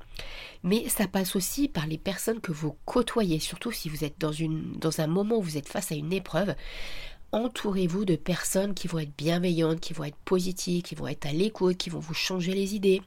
Mais 0.62 0.88
ça 0.88 1.06
passe 1.08 1.36
aussi 1.36 1.68
par 1.68 1.86
les 1.86 1.98
personnes 1.98 2.40
que 2.40 2.52
vous 2.52 2.74
côtoyez 2.86 3.38
surtout 3.38 3.70
si 3.70 3.90
vous 3.90 4.02
êtes 4.02 4.18
dans 4.18 4.32
une 4.32 4.72
dans 4.78 5.00
un 5.00 5.06
moment 5.06 5.36
où 5.36 5.42
vous 5.42 5.58
êtes 5.58 5.68
face 5.68 5.92
à 5.92 5.94
une 5.94 6.12
épreuve. 6.12 6.54
Entourez-vous 7.32 8.06
de 8.06 8.16
personnes 8.16 8.72
qui 8.72 8.88
vont 8.88 9.00
être 9.00 9.16
bienveillantes 9.18 9.80
qui 9.80 9.92
vont 9.92 10.04
être 10.04 10.16
positives 10.24 10.82
qui 10.82 10.94
vont 10.94 11.08
être 11.08 11.26
à 11.26 11.32
l'écoute 11.32 11.76
qui 11.76 11.90
vont 11.90 11.98
vous 11.98 12.14
changer 12.14 12.54
les 12.54 12.74
idées. 12.74 13.02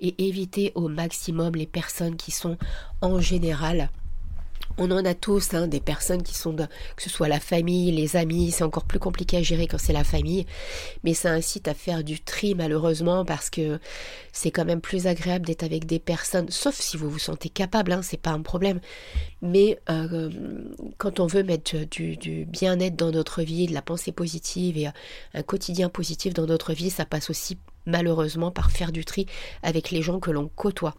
Et 0.00 0.28
évitez 0.28 0.70
au 0.76 0.88
maximum 0.88 1.56
les 1.56 1.66
personnes 1.66 2.16
qui 2.16 2.30
sont 2.30 2.56
en 3.02 3.20
général 3.20 3.90
On 4.78 4.90
en 4.90 5.04
a 5.04 5.14
tous, 5.14 5.54
hein, 5.54 5.66
des 5.66 5.80
personnes 5.80 6.22
qui 6.22 6.34
sont, 6.34 6.54
que 6.56 7.02
ce 7.02 7.10
soit 7.10 7.28
la 7.28 7.40
famille, 7.40 7.90
les 7.90 8.16
amis, 8.16 8.50
c'est 8.50 8.64
encore 8.64 8.84
plus 8.84 8.98
compliqué 8.98 9.36
à 9.36 9.42
gérer 9.42 9.66
quand 9.66 9.78
c'est 9.78 9.92
la 9.92 10.04
famille, 10.04 10.46
mais 11.04 11.12
ça 11.12 11.30
incite 11.30 11.68
à 11.68 11.74
faire 11.74 12.02
du 12.02 12.20
tri 12.20 12.54
malheureusement 12.54 13.24
parce 13.24 13.50
que 13.50 13.78
c'est 14.32 14.50
quand 14.50 14.64
même 14.64 14.80
plus 14.80 15.06
agréable 15.06 15.46
d'être 15.46 15.64
avec 15.64 15.86
des 15.86 15.98
personnes, 15.98 16.48
sauf 16.50 16.74
si 16.74 16.96
vous 16.96 17.10
vous 17.10 17.18
sentez 17.18 17.48
capable, 17.48 17.92
hein, 17.92 18.00
c'est 18.02 18.20
pas 18.20 18.30
un 18.30 18.42
problème, 18.42 18.80
mais 19.42 19.78
euh, 19.90 20.30
quand 20.98 21.20
on 21.20 21.26
veut 21.26 21.42
mettre 21.42 21.76
du, 21.90 22.16
du 22.16 22.44
bien-être 22.46 22.96
dans 22.96 23.10
notre 23.10 23.42
vie, 23.42 23.66
de 23.66 23.74
la 23.74 23.82
pensée 23.82 24.12
positive 24.12 24.78
et 24.78 24.88
un 25.34 25.42
quotidien 25.42 25.88
positif 25.88 26.32
dans 26.32 26.46
notre 26.46 26.72
vie, 26.72 26.90
ça 26.90 27.04
passe 27.04 27.28
aussi 27.28 27.58
malheureusement 27.86 28.50
par 28.50 28.70
faire 28.70 28.92
du 28.92 29.04
tri 29.04 29.26
avec 29.62 29.90
les 29.90 30.02
gens 30.02 30.20
que 30.20 30.30
l'on 30.30 30.48
côtoie. 30.48 30.94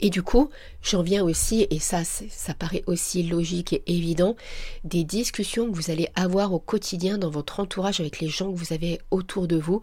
Et 0.00 0.10
du 0.10 0.22
coup, 0.22 0.50
j'en 0.82 1.02
viens 1.02 1.22
aussi, 1.22 1.66
et 1.70 1.78
ça, 1.78 2.02
ça 2.04 2.54
paraît 2.54 2.82
aussi 2.86 3.22
logique 3.22 3.72
et 3.72 3.82
évident, 3.86 4.36
des 4.84 5.04
discussions 5.04 5.70
que 5.70 5.76
vous 5.76 5.90
allez 5.90 6.08
avoir 6.14 6.52
au 6.52 6.58
quotidien 6.58 7.18
dans 7.18 7.30
votre 7.30 7.60
entourage 7.60 8.00
avec 8.00 8.20
les 8.20 8.28
gens 8.28 8.52
que 8.52 8.58
vous 8.58 8.72
avez 8.72 9.00
autour 9.10 9.46
de 9.46 9.56
vous, 9.56 9.80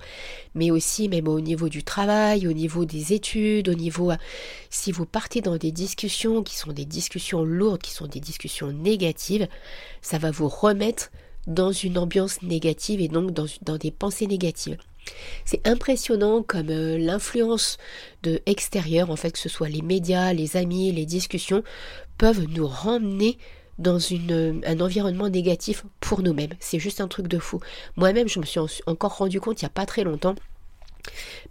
mais 0.56 0.72
aussi 0.72 1.08
même 1.08 1.28
au 1.28 1.40
niveau 1.40 1.70
du 1.70 1.84
travail, 1.84 2.48
au 2.48 2.54
niveau 2.54 2.86
des 2.86 3.14
études, 3.14 3.70
au 3.70 3.76
niveau... 3.76 4.12
Si 4.70 4.92
vous 4.92 5.06
partez 5.06 5.42
dans 5.42 5.58
des 5.58 5.72
discussions 5.72 6.44
qui 6.44 6.56
sont 6.56 6.74
des 6.74 6.86
discussions 6.86 7.44
lourdes, 7.44 7.82
qui 7.82 7.92
sont 7.92 8.08
des 8.08 8.20
discussions 8.20 8.72
négatives, 8.72 9.48
ça 10.02 10.18
va 10.18 10.32
vous 10.32 10.48
remettre 10.48 11.12
dans 11.48 11.72
une 11.72 11.98
ambiance 11.98 12.42
négative 12.42 13.02
et 13.02 13.08
donc 13.08 13.32
dans, 13.32 13.48
dans 13.62 13.78
des 13.78 13.92
pensées 13.92 14.28
négatives. 14.28 14.78
C'est 15.46 15.68
impressionnant 15.68 16.44
comme 16.44 16.70
euh, 16.70 16.98
l'influence 16.98 17.78
de 18.24 18.42
extérieur, 18.46 19.10
en 19.10 19.16
fait, 19.16 19.32
que 19.32 19.40
ce 19.40 19.50
soit 19.50 19.70
les 19.70 19.82
médias, 19.82 20.34
les 20.34 20.58
amis, 20.58 20.92
les 20.92 21.06
discussions, 21.06 21.64
peuvent 22.18 22.46
nous 22.50 22.68
ramener 22.68 23.38
dans 23.78 23.98
une, 23.98 24.62
un 24.66 24.80
environnement 24.82 25.30
négatif 25.30 25.86
pour 26.02 26.22
nous-mêmes. 26.22 26.54
C'est 26.60 26.80
juste 26.80 27.02
un 27.02 27.08
truc 27.08 27.28
de 27.28 27.40
fou. 27.40 27.60
Moi-même, 27.96 28.28
je 28.28 28.40
me 28.40 28.46
suis 28.46 28.60
encore 28.86 29.18
rendu 29.18 29.40
compte 29.40 29.62
il 29.62 29.66
n'y 29.66 29.68
a 29.68 29.72
pas 29.72 29.86
très 29.86 30.04
longtemps 30.04 30.36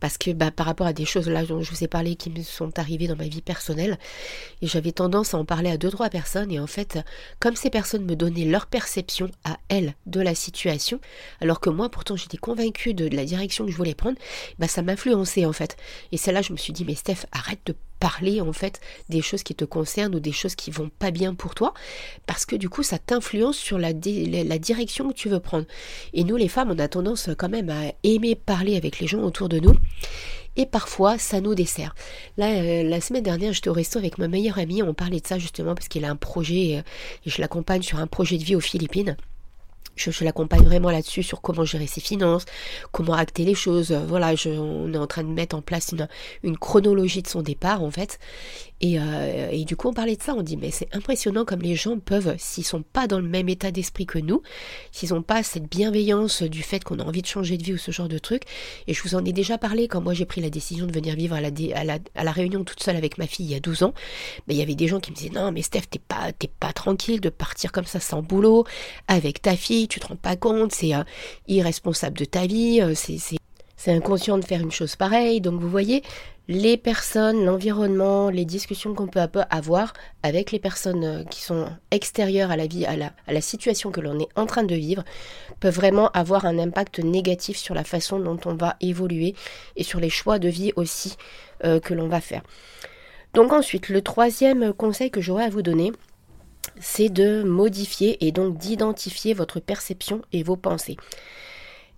parce 0.00 0.18
que 0.18 0.30
bah, 0.30 0.50
par 0.50 0.66
rapport 0.66 0.86
à 0.86 0.92
des 0.92 1.04
choses 1.04 1.28
là 1.28 1.44
dont 1.44 1.62
je 1.62 1.70
vous 1.70 1.84
ai 1.84 1.88
parlé 1.88 2.16
qui 2.16 2.30
me 2.30 2.42
sont 2.42 2.78
arrivées 2.78 3.08
dans 3.08 3.16
ma 3.16 3.28
vie 3.28 3.42
personnelle, 3.42 3.98
et 4.62 4.66
j'avais 4.66 4.92
tendance 4.92 5.34
à 5.34 5.38
en 5.38 5.44
parler 5.44 5.70
à 5.70 5.76
deux 5.76 5.90
trois 5.90 6.10
personnes, 6.10 6.50
et 6.50 6.60
en 6.60 6.66
fait, 6.66 6.98
comme 7.40 7.56
ces 7.56 7.70
personnes 7.70 8.04
me 8.04 8.16
donnaient 8.16 8.44
leur 8.44 8.66
perception 8.66 9.30
à 9.44 9.58
elles 9.68 9.94
de 10.06 10.20
la 10.20 10.34
situation, 10.34 11.00
alors 11.40 11.60
que 11.60 11.70
moi 11.70 11.88
pourtant 11.88 12.16
j'étais 12.16 12.36
convaincue 12.36 12.94
de, 12.94 13.08
la 13.08 13.24
direction 13.24 13.64
que 13.64 13.72
je 13.72 13.76
voulais 13.76 13.94
prendre, 13.94 14.18
bah 14.58 14.68
ça 14.68 14.82
m'influençait 14.82 15.46
en 15.46 15.52
fait. 15.52 15.76
Et 16.12 16.16
c'est 16.16 16.32
là 16.32 16.42
je 16.42 16.52
me 16.52 16.58
suis 16.58 16.72
dit 16.72 16.84
mais 16.84 16.94
Steph, 16.94 17.26
arrête 17.32 17.60
de 17.66 17.74
parler 17.98 18.40
en 18.40 18.52
fait 18.52 18.80
des 19.08 19.22
choses 19.22 19.42
qui 19.42 19.54
te 19.54 19.64
concernent 19.64 20.14
ou 20.14 20.20
des 20.20 20.32
choses 20.32 20.54
qui 20.54 20.70
vont 20.70 20.90
pas 20.98 21.10
bien 21.10 21.34
pour 21.34 21.54
toi 21.54 21.74
parce 22.26 22.46
que 22.46 22.56
du 22.56 22.68
coup 22.68 22.82
ça 22.82 22.98
t'influence 22.98 23.56
sur 23.56 23.78
la, 23.78 23.92
direction 23.92 25.08
que 25.08 25.14
tu 25.14 25.28
veux 25.28 25.40
prendre 25.40 25.66
et 26.12 26.24
nous 26.24 26.36
les 26.36 26.48
femmes 26.48 26.70
on 26.70 26.78
a 26.78 26.88
tendance 26.88 27.30
quand 27.38 27.48
même 27.48 27.70
à 27.70 27.92
aimer 28.02 28.34
parler 28.34 28.76
avec 28.76 29.00
les 29.00 29.06
gens 29.06 29.22
autour 29.22 29.48
de 29.48 29.58
nous 29.58 29.74
et 30.56 30.66
parfois 30.66 31.18
ça 31.18 31.40
nous 31.40 31.54
dessert. 31.54 31.94
Là, 32.36 32.48
euh, 32.48 32.82
la 32.82 33.00
semaine 33.00 33.22
dernière, 33.22 33.52
j'étais 33.52 33.68
au 33.68 33.72
resto 33.72 33.98
avec 33.98 34.18
ma 34.18 34.26
meilleure 34.26 34.58
amie, 34.58 34.82
on 34.82 34.92
parlait 34.92 35.20
de 35.20 35.26
ça 35.26 35.38
justement 35.38 35.74
parce 35.74 35.86
qu'il 35.86 36.04
a 36.04 36.10
un 36.10 36.16
projet, 36.16 36.78
euh, 36.78 36.82
et 37.24 37.30
je 37.30 37.40
l'accompagne 37.40 37.82
sur 37.82 38.00
un 38.00 38.08
projet 38.08 38.36
de 38.38 38.44
vie 38.44 38.56
aux 38.56 38.60
Philippines. 38.60 39.16
Je, 39.98 40.24
l'accompagne 40.24 40.62
vraiment 40.62 40.90
là-dessus 40.90 41.22
sur 41.22 41.40
comment 41.40 41.64
gérer 41.64 41.86
ses 41.86 42.00
finances, 42.00 42.44
comment 42.92 43.14
acter 43.14 43.44
les 43.44 43.54
choses. 43.54 43.92
Voilà, 43.92 44.34
je, 44.34 44.50
on 44.50 44.92
est 44.92 44.98
en 44.98 45.06
train 45.06 45.24
de 45.24 45.28
mettre 45.28 45.56
en 45.56 45.62
place 45.62 45.94
une 46.42 46.56
chronologie 46.56 47.22
de 47.22 47.28
son 47.28 47.42
départ 47.42 47.82
en 47.82 47.90
fait. 47.90 48.18
Et, 48.80 48.98
euh, 48.98 49.64
du 49.64 49.76
coup, 49.76 49.88
on 49.88 49.92
parlait 49.92 50.16
de 50.16 50.22
ça, 50.22 50.34
on 50.34 50.42
dit, 50.42 50.56
mais 50.56 50.70
c'est 50.70 50.88
impressionnant 50.94 51.44
comme 51.44 51.60
les 51.60 51.74
gens 51.74 51.98
peuvent, 51.98 52.34
s'ils 52.38 52.64
sont 52.64 52.82
pas 52.82 53.06
dans 53.06 53.20
le 53.20 53.28
même 53.28 53.48
état 53.48 53.70
d'esprit 53.70 54.06
que 54.06 54.18
nous, 54.18 54.42
s'ils 54.92 55.12
n'ont 55.12 55.22
pas 55.22 55.42
cette 55.42 55.68
bienveillance 55.68 56.42
du 56.42 56.62
fait 56.62 56.84
qu'on 56.84 56.98
a 56.98 57.04
envie 57.04 57.22
de 57.22 57.26
changer 57.26 57.56
de 57.56 57.64
vie 57.64 57.74
ou 57.74 57.78
ce 57.78 57.90
genre 57.90 58.08
de 58.08 58.18
truc. 58.18 58.42
Et 58.86 58.94
je 58.94 59.02
vous 59.02 59.14
en 59.14 59.24
ai 59.24 59.32
déjà 59.32 59.58
parlé 59.58 59.88
quand 59.88 60.00
moi 60.00 60.14
j'ai 60.14 60.26
pris 60.26 60.40
la 60.40 60.50
décision 60.50 60.86
de 60.86 60.92
venir 60.92 61.14
vivre 61.16 61.34
à 61.34 61.40
la, 61.40 61.50
à 61.74 61.84
la, 61.84 61.98
à 62.14 62.24
la 62.24 62.32
réunion 62.32 62.64
toute 62.64 62.82
seule 62.82 62.96
avec 62.96 63.18
ma 63.18 63.26
fille 63.26 63.46
il 63.46 63.52
y 63.52 63.54
a 63.54 63.60
12 63.60 63.82
ans. 63.82 63.94
Mais 64.46 64.54
il 64.54 64.58
y 64.58 64.62
avait 64.62 64.74
des 64.74 64.88
gens 64.88 65.00
qui 65.00 65.10
me 65.10 65.16
disaient, 65.16 65.30
non, 65.30 65.52
mais 65.52 65.62
Steph, 65.62 65.82
t'es 65.90 65.98
pas, 65.98 66.32
t'es 66.32 66.48
pas 66.48 66.72
tranquille 66.72 67.20
de 67.20 67.28
partir 67.28 67.72
comme 67.72 67.86
ça 67.86 68.00
sans 68.00 68.22
boulot, 68.22 68.64
avec 69.08 69.42
ta 69.42 69.56
fille, 69.56 69.88
tu 69.88 70.00
te 70.00 70.06
rends 70.06 70.16
pas 70.16 70.36
compte, 70.36 70.72
c'est 70.72 70.94
euh, 70.94 71.02
irresponsable 71.46 72.18
de 72.18 72.24
ta 72.24 72.46
vie, 72.46 72.80
euh, 72.80 72.94
c'est, 72.94 73.18
c'est 73.78 73.92
inconscient 73.92 74.36
de 74.36 74.44
faire 74.44 74.60
une 74.60 74.72
chose 74.72 74.96
pareille. 74.96 75.40
Donc 75.40 75.60
vous 75.60 75.70
voyez, 75.70 76.02
les 76.48 76.76
personnes, 76.76 77.44
l'environnement, 77.44 78.28
les 78.28 78.44
discussions 78.44 78.92
qu'on 78.92 79.06
peut 79.06 79.20
avoir 79.50 79.92
avec 80.22 80.50
les 80.50 80.58
personnes 80.58 81.04
euh, 81.04 81.24
qui 81.24 81.40
sont 81.40 81.68
extérieures 81.90 82.50
à 82.50 82.56
la 82.56 82.66
vie, 82.66 82.84
à 82.84 82.96
la, 82.96 83.40
situation 83.40 83.90
que 83.90 84.00
l'on 84.00 84.18
est 84.18 84.28
en 84.34 84.46
train 84.46 84.64
de 84.64 84.74
vivre, 84.74 85.04
peuvent 85.60 85.74
vraiment 85.74 86.08
avoir 86.08 86.44
un 86.44 86.58
impact 86.58 86.98
négatif 86.98 87.56
sur 87.56 87.74
la 87.74 87.84
façon 87.84 88.18
dont 88.18 88.38
on 88.46 88.54
va 88.54 88.76
évoluer 88.80 89.34
et 89.76 89.84
sur 89.84 90.00
les 90.00 90.10
choix 90.10 90.38
de 90.38 90.48
vie 90.48 90.72
aussi 90.74 91.16
euh, 91.64 91.78
que 91.78 91.94
l'on 91.94 92.08
va 92.08 92.20
faire. 92.20 92.42
Donc 93.32 93.52
ensuite, 93.52 93.90
le 93.90 94.02
troisième 94.02 94.72
conseil 94.72 95.10
que 95.10 95.20
j'aurais 95.20 95.44
à 95.44 95.50
vous 95.50 95.62
donner, 95.62 95.92
c'est 96.80 97.10
de 97.10 97.44
modifier 97.44 98.26
et 98.26 98.32
donc 98.32 98.58
d'identifier 98.58 99.34
votre 99.34 99.60
perception 99.60 100.22
et 100.32 100.42
vos 100.42 100.56
pensées. 100.56 100.96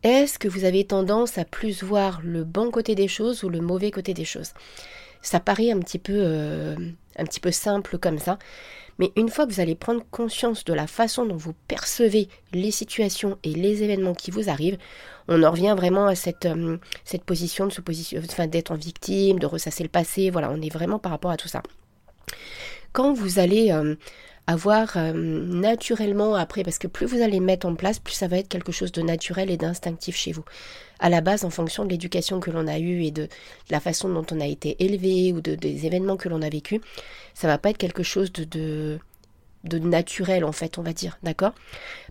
Est-ce 0.02 0.38
que 0.38 0.48
vous 0.48 0.64
avez 0.64 0.84
tendance 0.84 1.36
à 1.36 1.44
plus 1.44 1.82
voir 1.82 2.20
le 2.24 2.44
bon 2.44 2.70
côté 2.70 2.94
des 2.94 3.08
choses 3.08 3.44
ou 3.44 3.50
le 3.50 3.60
mauvais 3.60 3.90
côté 3.90 4.14
des 4.14 4.24
choses? 4.24 4.52
Ça 5.20 5.40
paraît 5.40 5.70
un 5.70 5.78
petit 5.80 5.98
peu, 5.98 6.14
euh, 6.16 6.74
un 7.16 7.24
petit 7.24 7.40
peu 7.40 7.50
simple 7.50 7.98
comme 7.98 8.18
ça, 8.18 8.38
mais 8.98 9.12
une 9.16 9.28
fois 9.28 9.46
que 9.46 9.52
vous 9.52 9.60
allez 9.60 9.74
prendre 9.74 10.02
conscience 10.10 10.64
de 10.64 10.72
la 10.72 10.86
façon 10.86 11.26
dont 11.26 11.36
vous 11.36 11.54
percevez 11.68 12.28
les 12.52 12.70
situations 12.70 13.38
et 13.44 13.52
les 13.52 13.82
événements 13.82 14.14
qui 14.14 14.30
vous 14.30 14.48
arrivent, 14.48 14.78
on 15.28 15.42
en 15.42 15.50
revient 15.50 15.74
vraiment 15.76 16.06
à 16.06 16.14
cette, 16.14 16.46
euh, 16.46 16.78
position 17.26 17.66
de 17.66 17.72
se 17.72 17.82
position, 17.82 18.20
enfin, 18.24 18.46
d'être 18.46 18.70
en 18.72 18.76
victime, 18.76 19.38
de 19.38 19.46
ressasser 19.46 19.82
le 19.82 19.88
passé. 19.90 20.30
Voilà, 20.30 20.50
on 20.50 20.62
est 20.62 20.72
vraiment 20.72 20.98
par 20.98 21.12
rapport 21.12 21.30
à 21.30 21.36
tout 21.36 21.48
ça. 21.48 21.62
Quand 22.92 23.12
vous 23.12 23.38
allez 23.38 23.70
euh, 23.70 23.94
avoir 24.46 24.96
euh, 24.96 25.12
naturellement 25.12 26.34
après, 26.34 26.62
parce 26.62 26.78
que 26.78 26.86
plus 26.86 27.06
vous 27.06 27.22
allez 27.22 27.40
mettre 27.40 27.66
en 27.66 27.74
place, 27.74 27.98
plus 27.98 28.14
ça 28.14 28.28
va 28.28 28.38
être 28.38 28.48
quelque 28.48 28.72
chose 28.72 28.92
de 28.92 29.02
naturel 29.02 29.50
et 29.50 29.56
d'instinctif 29.56 30.16
chez 30.16 30.32
vous. 30.32 30.44
À 30.98 31.08
la 31.08 31.20
base, 31.20 31.44
en 31.44 31.50
fonction 31.50 31.84
de 31.84 31.90
l'éducation 31.90 32.40
que 32.40 32.50
l'on 32.50 32.66
a 32.66 32.78
eue 32.78 33.04
et 33.04 33.10
de 33.10 33.28
la 33.70 33.80
façon 33.80 34.08
dont 34.08 34.26
on 34.32 34.40
a 34.40 34.46
été 34.46 34.82
élevé 34.84 35.32
ou 35.32 35.40
de, 35.40 35.54
des 35.54 35.86
événements 35.86 36.16
que 36.16 36.28
l'on 36.28 36.42
a 36.42 36.48
vécu, 36.48 36.80
ça 37.34 37.46
va 37.46 37.58
pas 37.58 37.70
être 37.70 37.78
quelque 37.78 38.02
chose 38.02 38.32
de, 38.32 38.44
de, 38.44 38.98
de 39.64 39.78
naturel 39.78 40.44
en 40.44 40.52
fait, 40.52 40.78
on 40.78 40.82
va 40.82 40.92
dire, 40.92 41.18
d'accord? 41.22 41.52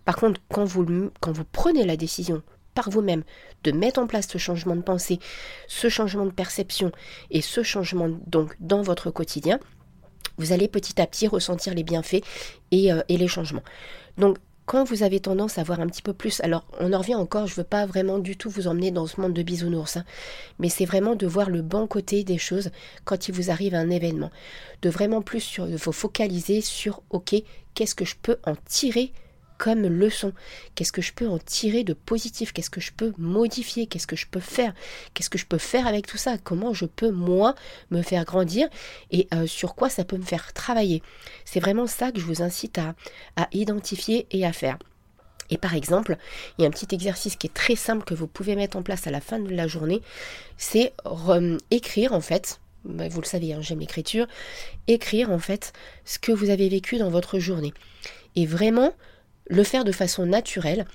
Par 0.06 0.16
contre, 0.16 0.42
quand 0.50 0.66
vous, 0.66 1.12
quand 1.20 1.32
vous 1.32 1.46
prenez 1.52 1.86
la 1.86 1.98
décision 1.98 2.42
par 2.74 2.90
vous-même 2.90 3.24
de 3.64 3.72
mettre 3.72 4.00
en 4.00 4.08
place 4.08 4.28
ce 4.28 4.38
changement 4.38 4.76
de 4.76 4.82
pensée, 4.82 5.20
ce 5.68 5.90
changement 5.90 6.26
de 6.26 6.32
perception 6.32 6.92
et 7.30 7.42
ce 7.42 7.64
changement 7.64 8.10
donc 8.28 8.56
dans 8.60 8.82
votre 8.82 9.12
quotidien, 9.12 9.60
vous 10.40 10.52
allez 10.52 10.68
petit 10.68 11.00
à 11.00 11.06
petit 11.06 11.28
ressentir 11.28 11.76
les 11.76 11.84
bienfaits 11.84 12.24
euh, 12.74 13.04
et, 13.08 13.18
les 13.18 13.28
changements. 13.28 13.64
Donc 14.18 14.38
quand 14.66 14.84
vous 14.84 15.04
avez 15.04 15.20
tendance 15.20 15.58
à 15.58 15.64
voir 15.64 15.80
un 15.80 15.88
petit 15.88 16.02
peu 16.02 16.14
plus, 16.14 16.42
alors 16.42 16.66
on 16.80 16.94
en 16.94 17.00
revient 17.00 17.16
encore, 17.16 17.48
je 17.48 17.54
ne 17.54 17.58
veux 17.58 17.64
pas 17.64 17.86
vraiment 17.86 18.20
du 18.20 18.38
tout 18.38 18.50
vous 18.50 18.68
emmener 18.68 18.92
dans 18.92 19.08
ce 19.08 19.20
monde 19.20 19.34
de 19.34 19.44
bisounours, 19.44 19.98
hein, 19.98 20.06
mais 20.60 20.70
c'est 20.70 20.86
vraiment 20.86 21.16
de 21.16 21.28
voir 21.28 21.50
le 21.50 21.62
bon 21.62 21.88
côté 21.88 22.24
des 22.24 22.38
choses 22.38 22.72
quand 23.04 23.28
il 23.28 23.34
vous 23.34 23.52
arrive 23.52 23.76
un 23.76 23.90
événement. 23.90 24.32
De 24.82 24.90
vraiment 24.90 25.22
plus 25.22 25.42
sur, 25.42 25.66
vous 25.66 25.92
focaliser 25.92 26.62
sur, 26.62 27.02
ok, 27.10 27.36
qu'est-ce 27.74 27.96
que 27.96 28.06
je 28.06 28.16
peux 28.22 28.38
en 28.46 28.56
tirer 28.68 29.12
comme 29.60 29.86
leçon. 29.86 30.34
Qu'est-ce 30.74 30.92
que 30.92 31.04
je 31.04 31.14
peux 31.14 31.28
en 31.28 31.38
tirer 31.38 31.84
de 31.84 31.94
positif? 31.94 32.54
Qu'est-ce 32.54 32.72
que 32.72 32.82
je 32.82 32.92
peux 32.92 33.14
modifier? 33.20 33.86
Qu'est-ce 33.86 34.08
que 34.08 34.16
je 34.16 34.26
peux 34.26 34.40
faire? 34.40 34.74
Qu'est-ce 35.14 35.30
que 35.30 35.38
je 35.38 35.46
peux 35.46 35.60
faire 35.60 35.86
avec 35.86 36.08
tout 36.08 36.18
ça? 36.18 36.38
Comment 36.40 36.74
je 36.74 36.86
peux, 36.86 37.12
moi, 37.12 37.54
me 37.92 38.02
faire 38.02 38.26
grandir? 38.26 38.70
Et 39.12 39.28
euh, 39.34 39.46
sur 39.46 39.76
quoi 39.76 39.90
ça 39.90 40.06
peut 40.06 40.18
me 40.18 40.24
faire 40.24 40.54
travailler? 40.54 41.04
C'est 41.46 41.60
vraiment 41.60 41.86
ça 41.86 42.12
que 42.12 42.20
je 42.20 42.26
vous 42.26 42.42
incite 42.42 42.80
à, 42.80 42.96
identifier 43.52 44.26
et 44.32 44.46
à 44.46 44.54
faire. 44.54 44.80
Et 45.50 45.58
par 45.58 45.76
exemple, 45.76 46.18
il 46.58 46.62
y 46.62 46.66
a 46.66 46.68
un 46.68 46.72
petit 46.72 46.94
exercice 46.96 47.36
qui 47.36 47.48
est 47.48 47.54
très 47.54 47.76
simple 47.76 48.06
que 48.06 48.14
vous 48.14 48.28
pouvez 48.28 48.56
mettre 48.56 48.78
en 48.78 48.82
place 48.82 49.08
à 49.08 49.12
la 49.12 49.20
fin 49.20 49.40
de 49.40 49.54
la 49.54 49.68
journée, 49.68 50.02
c'est 50.58 50.94
écrire 51.72 52.14
en 52.14 52.22
fait, 52.22 52.62
bah, 52.86 53.10
vous 53.10 53.20
le 53.20 53.26
savez, 53.26 53.54
hein, 53.54 53.62
j'aime 53.62 53.80
l'écriture, 53.80 54.28
écrire 54.88 55.32
en 55.32 55.40
fait 55.40 55.74
ce 56.06 56.20
que 56.20 56.32
vous 56.32 56.50
avez 56.50 56.70
vécu 56.70 56.98
dans 56.98 57.10
votre 57.10 57.40
journée. 57.40 57.74
Et 58.36 58.46
vraiment 58.46 58.94
le 59.50 59.64
faire 59.64 59.84
de 59.84 59.92
façon 59.92 60.26
naturelle 60.26 60.86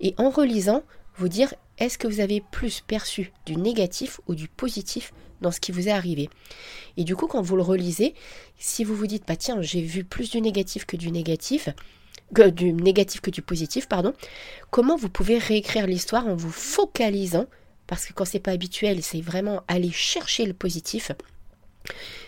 et 0.00 0.14
en 0.18 0.30
relisant, 0.30 0.84
vous 1.16 1.28
dire 1.28 1.54
est-ce 1.78 1.98
que 1.98 2.06
vous 2.06 2.20
avez 2.20 2.42
plus 2.52 2.80
perçu 2.80 3.32
du 3.44 3.56
négatif 3.56 4.20
ou 4.28 4.34
du 4.34 4.46
positif 4.46 5.12
dans 5.40 5.50
ce 5.50 5.58
qui 5.58 5.72
vous 5.72 5.88
est 5.88 5.92
arrivé? 5.92 6.30
Et 6.96 7.04
du 7.04 7.16
coup, 7.16 7.26
quand 7.26 7.42
vous 7.42 7.56
le 7.56 7.62
relisez, 7.62 8.14
si 8.58 8.84
vous 8.84 8.94
vous 8.94 9.06
dites, 9.06 9.24
bah 9.26 9.36
tiens, 9.36 9.60
j'ai 9.60 9.82
vu 9.82 10.04
plus 10.04 10.30
du 10.30 10.40
négatif 10.40 10.84
que 10.84 10.96
du 10.96 11.10
négatif, 11.10 11.68
du 12.32 12.72
négatif 12.72 13.20
que 13.20 13.30
du 13.30 13.42
positif, 13.42 13.88
pardon, 13.88 14.14
comment 14.70 14.96
vous 14.96 15.08
pouvez 15.08 15.38
réécrire 15.38 15.86
l'histoire 15.86 16.26
en 16.26 16.36
vous 16.36 16.52
focalisant, 16.52 17.46
parce 17.86 18.06
que 18.06 18.12
quand 18.12 18.24
c'est 18.24 18.38
pas 18.38 18.52
habituel, 18.52 19.02
c'est 19.02 19.20
vraiment 19.20 19.62
aller 19.68 19.90
chercher 19.90 20.46
le 20.46 20.54
positif, 20.54 21.12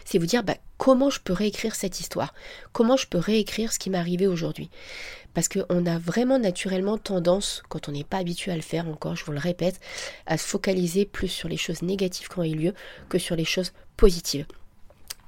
c'est 0.05 0.19
vous 0.19 0.27
dire 0.27 0.43
bah, 0.43 0.57
comment 0.79 1.11
je 1.11 1.21
peux 1.21 1.33
réécrire 1.33 1.75
cette 1.75 2.01
histoire, 2.01 2.35
comment 2.73 2.97
je 2.97 3.07
peux 3.07 3.19
réécrire 3.19 3.73
ce 3.73 3.79
qui 3.79 3.91
m'est 3.91 3.99
arrivé 3.99 4.27
aujourd'hui? 4.27 4.71
Parce 5.35 5.49
qu'on 5.49 5.87
a 5.87 5.99
vraiment 5.99 6.39
naturellement 6.39 6.97
tendance, 6.97 7.63
quand 7.69 7.89
on 7.89 7.93
n'est 7.93 8.05
pas 8.05 8.19
habitué 8.19 8.53
à 8.53 8.57
le 8.57 8.63
faire 8.63 8.89
encore, 8.89 9.17
je 9.17 9.25
vous 9.25 9.33
le 9.33 9.39
répète, 9.39 9.81
à 10.27 10.39
se 10.39 10.47
focaliser 10.47 11.05
plus 11.05 11.29
sur 11.29 11.49
les 11.49 11.57
choses 11.57 11.83
négatives 11.83 12.29
qui 12.29 12.39
ont 12.39 12.45
eu 12.45 12.55
lieu 12.55 12.75
que 13.09 13.19
sur 13.19 13.35
les 13.35 13.45
choses 13.45 13.73
positives. 13.97 14.47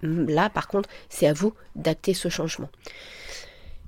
Là, 0.02 0.48
par 0.48 0.68
contre, 0.68 0.88
c'est 1.08 1.26
à 1.26 1.32
vous 1.32 1.54
d'acter 1.74 2.14
ce 2.14 2.28
changement. 2.28 2.68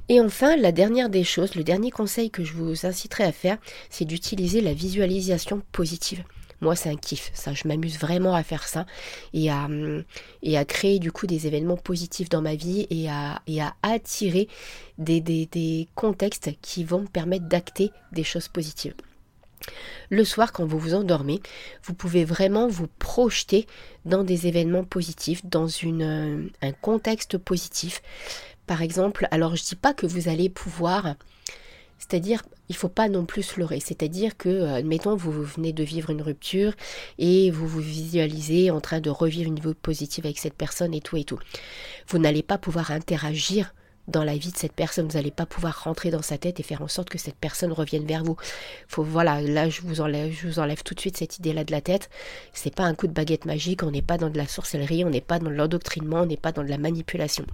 Et 0.08 0.20
enfin, 0.20 0.56
la 0.56 0.72
dernière 0.72 1.10
des 1.10 1.24
choses, 1.24 1.54
le 1.54 1.64
dernier 1.64 1.90
conseil 1.90 2.30
que 2.30 2.42
je 2.42 2.54
vous 2.54 2.86
inciterai 2.86 3.24
à 3.24 3.32
faire, 3.32 3.58
c'est 3.90 4.06
d'utiliser 4.06 4.62
la 4.62 4.72
visualisation 4.72 5.62
positive. 5.70 6.24
Moi, 6.60 6.74
c'est 6.74 6.90
un 6.90 6.96
kiff, 6.96 7.30
ça. 7.34 7.52
Je 7.52 7.68
m'amuse 7.68 7.98
vraiment 7.98 8.34
à 8.34 8.42
faire 8.42 8.66
ça 8.66 8.84
et 9.32 9.50
à, 9.50 9.68
à 10.54 10.64
créer 10.64 10.98
du 10.98 11.12
coup 11.12 11.26
des 11.26 11.46
événements 11.46 11.76
positifs 11.76 12.28
dans 12.28 12.42
ma 12.42 12.56
vie 12.56 12.86
et 12.90 13.08
à, 13.08 13.40
attirer 13.82 14.48
des, 14.98 15.88
contextes 15.94 16.50
qui 16.60 16.84
vont 16.84 17.02
me 17.02 17.06
permettre 17.06 17.46
d'acter 17.46 17.92
des 18.12 18.24
choses 18.24 18.48
positives. 18.48 18.94
Le 20.10 20.24
soir, 20.24 20.52
quand 20.52 20.64
vous 20.64 20.78
vous 20.78 20.94
endormez, 20.94 21.40
vous 21.82 21.94
pouvez 21.94 22.24
vraiment 22.24 22.68
vous 22.68 22.86
projeter 22.98 23.66
dans 24.04 24.24
des 24.24 24.46
événements 24.46 24.84
positifs, 24.84 25.44
dans 25.44 25.66
euh, 25.84 26.48
un 26.62 26.72
contexte 26.72 27.38
positif. 27.38 28.00
Par 28.66 28.82
exemple, 28.82 29.26
alors 29.30 29.56
je 29.56 29.62
ne 29.62 29.68
dis 29.68 29.76
pas 29.76 29.94
que 29.94 30.06
vous 30.06 30.28
allez 30.28 30.48
pouvoir, 30.48 31.16
c'est-à-dire, 31.98 32.42
il 32.68 32.72
ne 32.72 32.78
faut 32.78 32.88
pas 32.88 33.08
non 33.08 33.24
plus 33.24 33.42
se 33.42 33.58
leurrer. 33.58 33.80
C'est-à-dire 33.80 34.36
que, 34.36 34.48
euh, 34.48 34.74
admettons, 34.74 35.16
vous, 35.16 35.32
venez 35.42 35.72
de 35.72 35.82
vivre 35.82 36.10
une 36.10 36.22
rupture 36.22 36.72
et 37.18 37.50
vous 37.50 37.66
vous 37.66 37.80
visualisez 37.80 38.70
en 38.70 38.80
train 38.80 39.00
de 39.00 39.10
revivre 39.10 39.48
une 39.48 39.58
vie 39.58 39.74
positive 39.74 40.26
avec 40.26 40.38
cette 40.38 40.54
personne 40.54 40.94
et 40.94 41.00
tout 41.00 41.16
et 41.16 41.24
tout. 41.24 41.38
Vous 42.08 42.18
n'allez 42.18 42.42
pas 42.42 42.58
pouvoir 42.58 42.90
interagir 42.90 43.74
dans 44.06 44.24
la 44.24 44.36
vie 44.36 44.50
de 44.50 44.56
cette 44.56 44.72
personne. 44.72 45.06
Vous 45.06 45.16
n'allez 45.16 45.30
pas 45.30 45.46
pouvoir 45.46 45.84
rentrer 45.84 46.10
dans 46.10 46.22
sa 46.22 46.38
tête 46.38 46.60
et 46.60 46.62
faire 46.62 46.82
en 46.82 46.88
sorte 46.88 47.10
que 47.10 47.18
cette 47.18 47.36
personne 47.36 47.72
revienne 47.72 48.06
vers 48.06 48.24
vous. 48.24 48.36
Faut, 48.88 49.02
voilà, 49.02 49.40
là 49.40 49.68
je 49.68 49.82
vous 49.82 50.00
enlève, 50.00 50.32
je 50.32 50.48
vous 50.48 50.58
enlève 50.58 50.82
tout 50.82 50.94
de 50.94 51.00
suite 51.00 51.16
cette 51.16 51.38
idée-là 51.38 51.64
de 51.64 51.72
la 51.72 51.80
tête. 51.80 52.10
C'est 52.52 52.74
pas 52.74 52.84
un 52.84 52.94
coup 52.94 53.06
de 53.06 53.12
baguette 53.12 53.44
magique. 53.44 53.82
On 53.82 53.90
n'est 53.90 54.02
pas 54.02 54.18
dans 54.18 54.30
de 54.30 54.38
la 54.38 54.46
sorcellerie, 54.46 55.04
on 55.04 55.10
n'est 55.10 55.20
pas 55.20 55.38
dans 55.38 55.50
l'endoctrinement, 55.50 56.22
on 56.22 56.26
n'est 56.26 56.36
pas 56.36 56.52
dans 56.52 56.64
de 56.64 56.70
la 56.70 56.78
manipulation. 56.78 57.46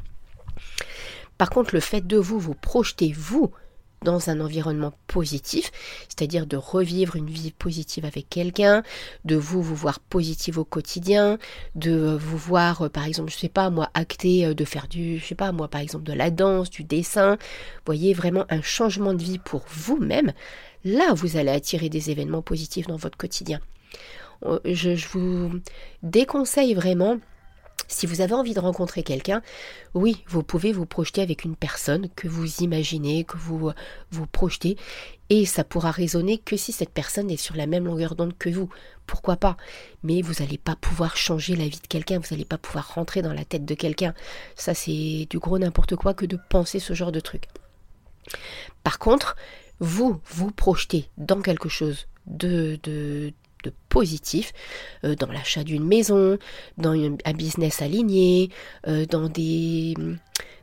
Par 1.38 1.50
contre, 1.50 1.74
le 1.74 1.80
fait 1.80 2.06
de 2.06 2.16
vous 2.16 2.38
vous 2.38 2.54
projeter, 2.54 3.12
vous, 3.12 3.50
dans 4.04 4.30
un 4.30 4.40
environnement 4.40 4.92
positif, 5.06 5.72
c'est-à-dire 6.08 6.46
de 6.46 6.56
revivre 6.56 7.16
une 7.16 7.28
vie 7.28 7.50
positive 7.50 8.04
avec 8.04 8.28
quelqu'un, 8.28 8.82
de 9.24 9.36
vous 9.36 9.62
vous 9.62 9.74
voir 9.74 9.98
positive 10.00 10.58
au 10.58 10.64
quotidien, 10.64 11.38
de 11.74 12.16
vous 12.20 12.38
voir 12.38 12.82
euh, 12.82 12.88
par 12.88 13.06
exemple, 13.06 13.32
je 13.32 13.38
sais 13.38 13.48
pas 13.48 13.70
moi, 13.70 13.90
acter 13.94 14.46
euh, 14.46 14.54
de 14.54 14.64
faire 14.64 14.86
du, 14.88 15.18
je 15.18 15.24
sais 15.24 15.34
pas 15.34 15.52
moi, 15.52 15.68
par 15.68 15.80
exemple 15.80 16.04
de 16.04 16.12
la 16.12 16.30
danse, 16.30 16.70
du 16.70 16.84
dessin, 16.84 17.38
voyez 17.86 18.14
vraiment 18.14 18.44
un 18.50 18.62
changement 18.62 19.14
de 19.14 19.22
vie 19.22 19.38
pour 19.38 19.64
vous-même, 19.68 20.32
là 20.84 21.12
vous 21.14 21.36
allez 21.36 21.50
attirer 21.50 21.88
des 21.88 22.10
événements 22.10 22.42
positifs 22.42 22.86
dans 22.86 22.96
votre 22.96 23.18
quotidien. 23.18 23.60
Euh, 24.44 24.58
je, 24.64 24.94
je 24.94 25.08
vous 25.08 25.52
déconseille 26.02 26.74
vraiment 26.74 27.18
si 27.88 28.06
vous 28.06 28.20
avez 28.20 28.34
envie 28.34 28.54
de 28.54 28.60
rencontrer 28.60 29.02
quelqu'un, 29.02 29.42
oui, 29.94 30.24
vous 30.26 30.42
pouvez 30.42 30.72
vous 30.72 30.86
projeter 30.86 31.22
avec 31.22 31.44
une 31.44 31.56
personne 31.56 32.08
que 32.16 32.28
vous 32.28 32.62
imaginez, 32.62 33.24
que 33.24 33.36
vous 33.36 33.72
vous 34.10 34.26
projetez, 34.26 34.76
et 35.30 35.46
ça 35.46 35.64
pourra 35.64 35.90
résonner 35.90 36.38
que 36.38 36.56
si 36.56 36.72
cette 36.72 36.90
personne 36.90 37.30
est 37.30 37.36
sur 37.36 37.56
la 37.56 37.66
même 37.66 37.86
longueur 37.86 38.14
d'onde 38.14 38.36
que 38.38 38.50
vous. 38.50 38.68
Pourquoi 39.06 39.36
pas? 39.36 39.56
Mais 40.02 40.22
vous 40.22 40.34
n'allez 40.40 40.58
pas 40.58 40.76
pouvoir 40.76 41.16
changer 41.16 41.56
la 41.56 41.64
vie 41.64 41.80
de 41.80 41.86
quelqu'un, 41.86 42.18
vous 42.18 42.28
n'allez 42.30 42.44
pas 42.44 42.58
pouvoir 42.58 42.94
rentrer 42.94 43.22
dans 43.22 43.32
la 43.32 43.44
tête 43.44 43.64
de 43.64 43.74
quelqu'un. 43.74 44.14
Ça, 44.56 44.74
c'est 44.74 45.26
du 45.30 45.38
gros 45.38 45.58
n'importe 45.58 45.96
quoi 45.96 46.14
que 46.14 46.26
de 46.26 46.38
penser 46.48 46.78
ce 46.78 46.94
genre 46.94 47.12
de 47.12 47.20
truc. 47.20 47.48
Par 48.82 48.98
contre, 48.98 49.36
vous 49.80 50.20
vous 50.26 50.50
projetez 50.50 51.08
dans 51.18 51.40
quelque 51.40 51.68
chose 51.68 52.06
de, 52.26 52.78
de, 52.82 53.32
de 53.64 53.72
positif 53.88 54.52
euh, 55.04 55.14
dans 55.14 55.30
l'achat 55.30 55.64
d'une 55.64 55.84
maison, 55.84 56.38
dans 56.78 56.92
un 56.92 57.32
business 57.32 57.82
aligné, 57.82 58.50
euh, 58.86 59.06
dans 59.06 59.28
des 59.28 59.94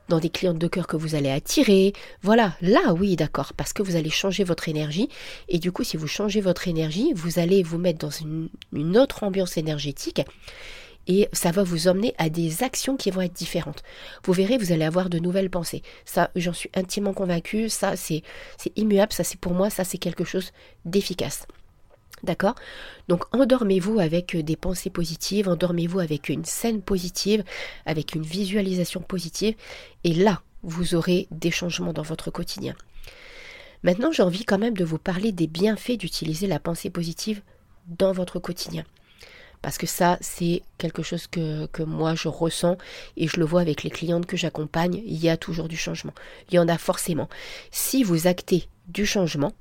dans 0.10 0.20
des 0.20 0.30
clientes 0.30 0.58
de 0.58 0.68
cœur 0.68 0.88
que 0.88 0.98
vous 0.98 1.16
allez 1.16 1.30
attirer. 1.30 1.94
Voilà, 2.22 2.54
là 2.62 2.94
oui, 2.94 3.16
d'accord, 3.16 3.54
parce 3.56 3.72
que 3.72 3.82
vous 3.82 3.96
allez 3.96 4.10
changer 4.10 4.44
votre 4.44 4.68
énergie. 4.68 5.08
Et 5.48 5.58
du 5.58 5.72
coup, 5.72 5.86
si 5.86 5.96
vous 5.96 6.08
changez 6.08 6.42
votre 6.42 6.68
énergie, 6.68 7.14
vous 7.16 7.40
allez 7.40 7.64
vous 7.64 7.78
mettre 7.78 8.00
dans 8.00 8.10
une, 8.10 8.50
une 8.74 8.98
autre 8.98 9.24
ambiance 9.24 9.56
énergétique 9.56 10.22
et 11.08 11.28
ça 11.34 11.52
va 11.52 11.64
vous 11.64 11.88
emmener 11.88 12.14
à 12.18 12.30
des 12.30 12.64
actions 12.64 12.98
qui 12.98 13.12
vont 13.12 13.22
être 13.22 13.34
différentes. 13.34 13.84
Vous 14.24 14.34
verrez, 14.34 14.58
vous 14.58 14.72
allez 14.72 14.86
avoir 14.86 15.10
de 15.10 15.20
nouvelles 15.20 15.50
pensées. 15.50 15.82
Ça, 16.06 16.30
j'en 16.36 16.54
suis 16.54 16.70
intimement 16.76 17.14
convaincue. 17.14 17.70
Ça, 17.70 17.96
c'est 17.96 18.24
immuable. 18.76 19.14
Ça, 19.14 19.24
c'est 19.24 19.40
pour 19.40 19.54
moi, 19.54 19.70
ça, 19.70 19.84
c'est 19.84 19.98
quelque 19.98 20.24
chose 20.24 20.52
d'efficace. 20.86 21.48
D'accord? 22.24 22.56
Donc 23.08 23.24
endormez-vous 23.34 24.00
avec 24.00 24.36
euh, 24.36 24.44
des 24.44 24.56
pensées 24.56 24.90
positives, 24.90 25.48
endormez-vous 25.50 26.00
avec 26.00 26.30
une 26.30 26.46
scène 26.46 26.82
positive, 26.82 27.44
avec 27.86 28.14
une 28.14 28.24
visualisation 28.24 29.02
positive, 29.02 29.56
et 30.04 30.14
là, 30.14 30.42
vous 30.64 30.96
aurez 30.96 31.28
des 31.32 31.52
changements 31.52 31.94
dans 31.94 32.04
votre 32.04 32.30
quotidien. 32.30 32.76
Maintenant, 33.84 34.12
j'ai 34.12 34.22
envie 34.22 34.46
quand 34.46 34.60
même 34.60 34.78
de 34.78 34.86
vous 34.86 35.00
parler 35.00 35.32
des 35.32 35.48
bienfaits 35.48 35.98
d'utiliser 35.98 36.46
la 36.46 36.60
pensée 36.60 36.92
positive 36.92 37.42
dans 37.88 38.12
votre 38.12 38.38
quotidien. 38.38 38.86
Parce 39.64 39.78
que 39.78 39.88
ça, 39.88 40.18
c'est 40.22 40.64
quelque 40.78 41.04
chose 41.04 41.28
que, 41.28 41.68
que, 41.68 41.84
moi 41.84 42.16
je 42.16 42.28
ressens 42.28 42.78
et 43.16 43.28
je 43.28 43.40
le 43.40 43.46
vois 43.46 43.62
avec 43.62 43.84
les 43.84 43.92
clientes 43.92 44.26
que 44.26 44.38
j'accompagne, 44.38 45.02
il 45.06 45.18
y 45.18 45.30
a 45.30 45.38
toujours 45.38 45.68
du 45.68 45.78
changement. 45.78 46.14
Il 46.50 46.56
y 46.56 46.60
en 46.60 46.68
a 46.68 46.78
forcément. 46.78 47.30
Si 47.70 48.04
vous 48.04 48.28
actez 48.28 48.68
du 48.88 49.06
changement, 49.06 49.54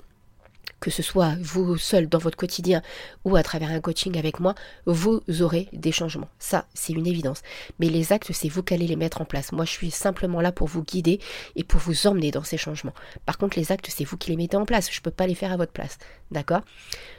que 0.80 0.90
ce 0.90 1.02
soit 1.02 1.34
vous 1.40 1.76
seul 1.76 2.08
dans 2.08 2.18
votre 2.18 2.36
quotidien 2.36 2.82
ou 3.24 3.36
à 3.36 3.42
travers 3.42 3.70
un 3.70 3.80
coaching 3.80 4.18
avec 4.18 4.40
moi, 4.40 4.54
vous 4.86 5.20
aurez 5.40 5.68
des 5.72 5.92
changements. 5.92 6.28
Ça, 6.38 6.66
c'est 6.74 6.92
une 6.92 7.06
évidence. 7.06 7.42
Mais 7.78 7.88
les 7.88 8.12
actes, 8.12 8.32
c'est 8.32 8.48
vous 8.48 8.62
qui 8.62 8.74
allez 8.74 8.86
les 8.86 8.96
mettre 8.96 9.20
en 9.20 9.24
place. 9.24 9.52
Moi, 9.52 9.64
je 9.64 9.70
suis 9.70 9.90
simplement 9.90 10.40
là 10.40 10.52
pour 10.52 10.68
vous 10.68 10.82
guider 10.82 11.20
et 11.56 11.64
pour 11.64 11.80
vous 11.80 12.06
emmener 12.06 12.30
dans 12.30 12.44
ces 12.44 12.56
changements. 12.56 12.94
Par 13.26 13.38
contre, 13.38 13.58
les 13.58 13.72
actes, 13.72 13.88
c'est 13.90 14.04
vous 14.04 14.16
qui 14.16 14.30
les 14.30 14.36
mettez 14.36 14.56
en 14.56 14.64
place. 14.64 14.90
Je 14.90 14.98
ne 14.98 15.02
peux 15.02 15.10
pas 15.10 15.26
les 15.26 15.34
faire 15.34 15.52
à 15.52 15.56
votre 15.56 15.72
place. 15.72 15.98
D'accord? 16.30 16.62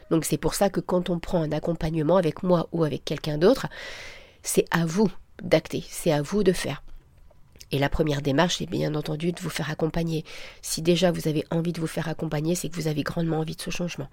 Donc 0.10 0.26
c'est 0.26 0.38
pour 0.38 0.54
ça 0.54 0.69
que 0.69 0.80
quand 0.80 1.10
on 1.10 1.19
prend 1.19 1.41
un 1.41 1.52
accompagnement 1.52 2.17
avec 2.17 2.43
moi 2.43 2.67
ou 2.71 2.84
avec 2.84 3.06
quelqu'un 3.06 3.38
d'autre, 3.38 3.67
c'est 4.43 4.65
à 4.71 4.86
vous 4.86 5.10
d'acter, 5.41 5.84
c'est 5.89 6.12
à 6.12 6.21
vous 6.21 6.43
de 6.43 6.52
faire. 6.52 6.84
Et 7.72 7.80
la 7.80 7.90
première 7.90 8.22
démarche, 8.22 8.58
c'est 8.58 8.70
bien 8.70 8.96
entendu 8.96 9.32
de 9.32 9.40
vous 9.42 9.50
faire 9.50 9.70
accompagner. 9.70 10.26
Si 10.62 10.82
déjà 10.82 11.12
vous 11.12 11.28
avez 11.28 11.46
envie 11.52 11.74
de 11.74 11.80
vous 11.80 11.88
faire 11.88 12.10
accompagner, 12.10 12.56
c'est 12.56 12.70
que 12.70 12.76
vous 12.76 12.88
avez 12.88 13.04
grandement 13.04 13.40
envie 13.40 13.56
de 13.56 13.62
ce 13.62 13.70
changement. 13.70 14.10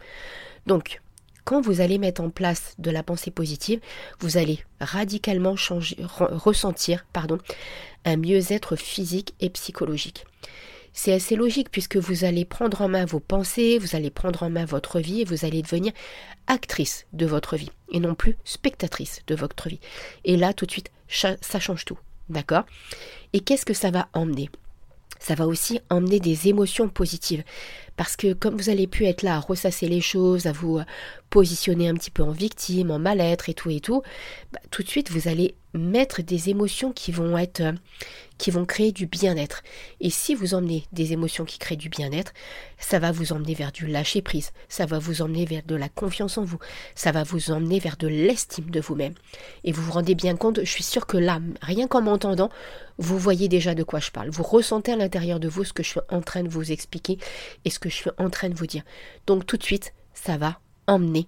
Donc, 0.67 1.01
quand 1.45 1.61
vous 1.63 1.81
allez 1.81 1.97
mettre 1.97 2.21
en 2.21 2.29
place 2.29 2.75
de 2.79 2.91
la 2.91 3.03
pensée 3.03 3.31
positive, 3.31 3.81
vous 4.21 4.37
allez 4.37 4.63
radicalement 4.81 5.57
changer, 5.57 5.97
ressentir 6.19 7.07
pardon, 7.13 7.39
un 8.05 8.17
mieux-être 8.19 8.77
physique 8.77 9.35
et 9.41 9.49
psychologique. 9.49 10.27
C'est 10.93 11.13
assez 11.13 11.37
logique 11.37 11.71
puisque 11.71 11.97
vous 11.97 12.25
allez 12.25 12.45
prendre 12.45 12.83
en 12.83 12.89
main 12.89 13.05
vos 13.05 13.21
pensées, 13.21 13.79
vous 13.79 13.97
allez 13.97 14.11
prendre 14.11 14.43
en 14.43 14.51
main 14.51 14.65
votre 14.65 15.01
vie 15.01 15.23
et 15.23 15.25
vous 15.25 15.45
allez 15.45 15.63
devenir 15.63 15.93
actrice 16.49 17.07
de 17.13 17.25
votre 17.25 17.57
vie 17.57 17.71
et 17.93 18.01
non 18.01 18.15
plus 18.15 18.37
spectatrice 18.45 19.23
de 19.27 19.35
votre 19.35 19.69
vie. 19.69 19.81
Et 20.25 20.37
là, 20.37 20.53
tout 20.53 20.67
de 20.67 20.71
suite, 20.71 20.91
ça 21.09 21.61
change 21.61 21.85
tout. 21.85 21.99
D'accord? 22.29 22.65
Et 23.33 23.41
qu'est-ce 23.41 23.67
que 23.67 23.75
ça 23.75 23.91
va 23.91 24.09
emmener? 24.13 24.51
Ça 25.19 25.35
va 25.35 25.47
aussi 25.47 25.81
emmener 25.91 26.21
des 26.21 26.49
émotions 26.49 26.89
positives. 26.89 27.43
Parce 27.99 28.17
que 28.17 28.33
comme 28.33 28.57
vous 28.57 28.71
allez 28.71 28.87
pu 28.87 29.07
être 29.07 29.23
là 29.23 29.35
à 29.35 29.41
ressasser 29.41 29.89
les 29.89 30.01
choses, 30.01 30.47
à 30.47 30.53
vous 30.53 30.81
positionner 31.31 31.89
un 31.89 31.95
petit 31.95 32.13
peu 32.13 32.23
en 32.23 32.31
victime, 32.31 32.93
en 32.93 32.99
mal-être 32.99 33.49
et 33.51 33.55
tout 33.55 33.71
et 33.71 33.81
tout, 33.81 34.03
bah, 34.53 34.61
tout 34.71 34.85
de 34.85 34.89
suite 34.89 35.11
vous 35.11 35.29
allez 35.29 35.57
mettre 35.75 36.23
des 36.23 36.49
émotions 36.49 36.93
qui 36.93 37.13
vont 37.13 37.37
être 37.37 37.75
qui 38.39 38.53
vont 38.53 38.65
créer 38.65 38.93
du 38.93 39.07
bien-être. 39.07 39.63
Et 40.01 40.11
si 40.11 40.35
vous 40.35 40.55
emmenez 40.55 40.85
des 40.93 41.13
émotions 41.13 41.45
qui 41.45 41.59
créent 41.59 41.77
du 41.77 41.89
bien-être, 41.89 42.33
ça 42.79 43.01
va 43.01 43.11
vous 43.11 43.33
emmener 43.33 43.55
vers 43.55 43.73
du 43.73 43.89
lâcher 43.89 44.23
prise, 44.23 44.53
ça 44.69 44.87
va 44.87 45.01
vous 45.01 45.23
emmener 45.23 45.45
vers 45.45 45.65
de 45.65 45.75
la 45.75 45.89
confiance 45.89 46.39
en 46.39 46.45
vous, 46.45 46.59
ça 46.95 47.11
va 47.11 47.25
vous 47.25 47.51
emmener 47.51 47.81
vers 47.81 47.97
de 47.97 48.07
l'estime 48.07 48.71
de 48.71 48.81
vous-même. 48.81 49.15
Et 49.65 49.73
vous 49.73 49.83
vous 49.83 49.93
rendez 49.93 50.15
bien 50.15 50.37
compte, 50.37 50.61
je 50.63 50.71
suis 50.71 50.85
sûre 50.85 51.07
que 51.07 51.17
là, 51.17 51.41
rien 51.63 51.89
qu'en 51.89 52.01
m'entendant, 52.01 52.51
vous 52.99 53.19
voyez 53.19 53.49
déjà 53.49 53.75
de 53.75 53.83
quoi 53.83 53.99
je 53.99 54.11
parle. 54.13 54.31
Vous 54.31 54.45
ressentez 54.45 54.93
à 54.93 54.97
l'intérieur 54.97 55.41
de 55.41 55.49
vous 55.49 55.65
ce 55.65 55.73
que 55.73 55.83
je 55.83 55.89
suis 55.89 56.01
en 56.09 56.21
train 56.21 56.45
de 56.45 56.49
vous 56.49 56.71
expliquer 56.71 57.19
et 57.65 57.71
ce 57.71 57.81
que 57.81 57.88
je 57.89 57.95
suis 57.95 58.11
en 58.19 58.31
train 58.31 58.49
de 58.49 58.55
vous 58.55 58.67
dire. 58.67 58.83
Donc 59.27 59.47
tout 59.47 59.57
de 59.57 59.63
suite, 59.63 59.93
ça 60.15 60.37
va 60.37 60.59
emmener 60.87 61.27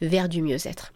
vers 0.00 0.28
du 0.28 0.42
mieux-être. 0.42 0.92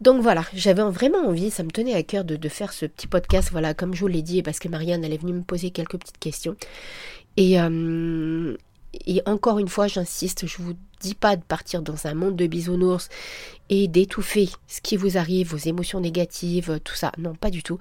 Donc 0.00 0.20
voilà, 0.22 0.44
j'avais 0.52 0.82
vraiment 0.82 1.26
envie, 1.26 1.50
ça 1.50 1.62
me 1.62 1.70
tenait 1.70 1.94
à 1.94 2.02
cœur 2.02 2.24
de, 2.24 2.48
faire 2.48 2.72
ce 2.72 2.84
petit 2.84 3.06
podcast, 3.06 3.48
voilà, 3.50 3.72
comme 3.72 3.94
je 3.94 4.00
vous 4.00 4.06
l'ai 4.08 4.22
dit, 4.22 4.42
parce 4.42 4.58
que 4.58 4.68
Marianne, 4.68 5.04
elle 5.04 5.14
est 5.14 5.20
venue 5.20 5.32
me 5.32 5.42
poser 5.42 5.70
quelques 5.70 5.96
petites 5.98 6.18
questions. 6.18 6.54
Et, 7.38 7.58
euh, 7.58 8.56
Et 9.06 9.22
encore 9.26 9.58
une 9.58 9.68
fois, 9.68 9.86
j'insiste, 9.86 10.46
je 10.46 10.62
vous 10.62 10.74
dis 11.00 11.14
pas 11.14 11.36
de 11.36 11.42
partir 11.42 11.82
dans 11.82 12.06
un 12.06 12.14
monde 12.14 12.36
de 12.36 12.46
bisounours 12.46 13.08
et 13.68 13.88
d'étouffer 13.88 14.48
ce 14.66 14.80
qui 14.80 14.96
vous 14.96 15.18
arrive, 15.18 15.50
vos 15.50 15.56
émotions 15.56 16.00
négatives, 16.00 16.80
tout 16.84 16.94
ça. 16.94 17.12
Non, 17.18 17.34
pas 17.34 17.50
du 17.50 17.62
tout. 17.62 17.78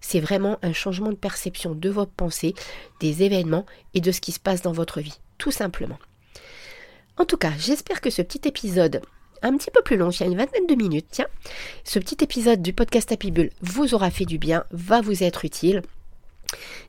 C'est 0.00 0.20
vraiment 0.20 0.58
un 0.62 0.72
changement 0.72 1.10
de 1.10 1.14
perception 1.14 1.74
de 1.74 1.88
votre 1.88 2.12
pensée, 2.12 2.54
des 3.00 3.22
événements 3.22 3.66
et 3.94 4.00
de 4.00 4.12
ce 4.12 4.20
qui 4.20 4.32
se 4.32 4.40
passe 4.40 4.62
dans 4.62 4.72
votre 4.72 5.00
vie, 5.00 5.18
tout 5.38 5.52
simplement. 5.52 5.98
En 7.16 7.24
tout 7.24 7.36
cas, 7.36 7.52
j'espère 7.58 8.00
que 8.00 8.10
ce 8.10 8.22
petit 8.22 8.46
épisode 8.48 9.02
un 9.42 9.56
petit 9.56 9.70
peu 9.70 9.82
plus 9.82 9.96
long, 9.96 10.10
il 10.10 10.20
y 10.20 10.22
a 10.22 10.26
une 10.26 10.36
vingtaine 10.36 10.66
de 10.66 10.74
minutes, 10.74 11.06
tiens, 11.10 11.26
ce 11.84 11.98
petit 11.98 12.22
épisode 12.22 12.60
du 12.60 12.74
podcast 12.74 13.10
Happy 13.10 13.30
Bull 13.30 13.50
vous 13.62 13.94
aura 13.94 14.10
fait 14.10 14.26
du 14.26 14.38
bien, 14.38 14.64
va 14.70 15.00
vous 15.00 15.22
être 15.22 15.44
utile. 15.44 15.82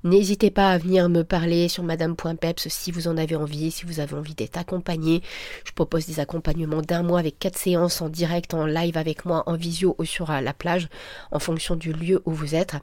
N'hésitez 0.03 0.51
pas 0.51 0.71
à 0.71 0.77
venir 0.77 1.09
me 1.09 1.23
parler 1.23 1.67
sur 1.67 1.83
madame.peps 1.83 2.67
si 2.67 2.91
vous 2.91 3.07
en 3.07 3.17
avez 3.17 3.35
envie, 3.35 3.71
si 3.71 3.85
vous 3.85 3.99
avez 3.99 4.15
envie 4.15 4.35
d'être 4.35 4.57
accompagné. 4.57 5.21
Je 5.65 5.71
propose 5.71 6.05
des 6.07 6.19
accompagnements 6.19 6.81
d'un 6.81 7.03
mois 7.03 7.19
avec 7.19 7.37
quatre 7.39 7.57
séances 7.57 8.01
en 8.01 8.09
direct, 8.09 8.53
en 8.53 8.65
live 8.65 8.97
avec 8.97 9.25
moi, 9.25 9.43
en 9.45 9.55
visio 9.55 9.95
ou 9.99 10.05
sur 10.05 10.31
la 10.31 10.53
plage, 10.53 10.89
en 11.31 11.39
fonction 11.39 11.75
du 11.75 11.93
lieu 11.93 12.21
où 12.25 12.31
vous 12.31 12.55
êtes. 12.55 12.75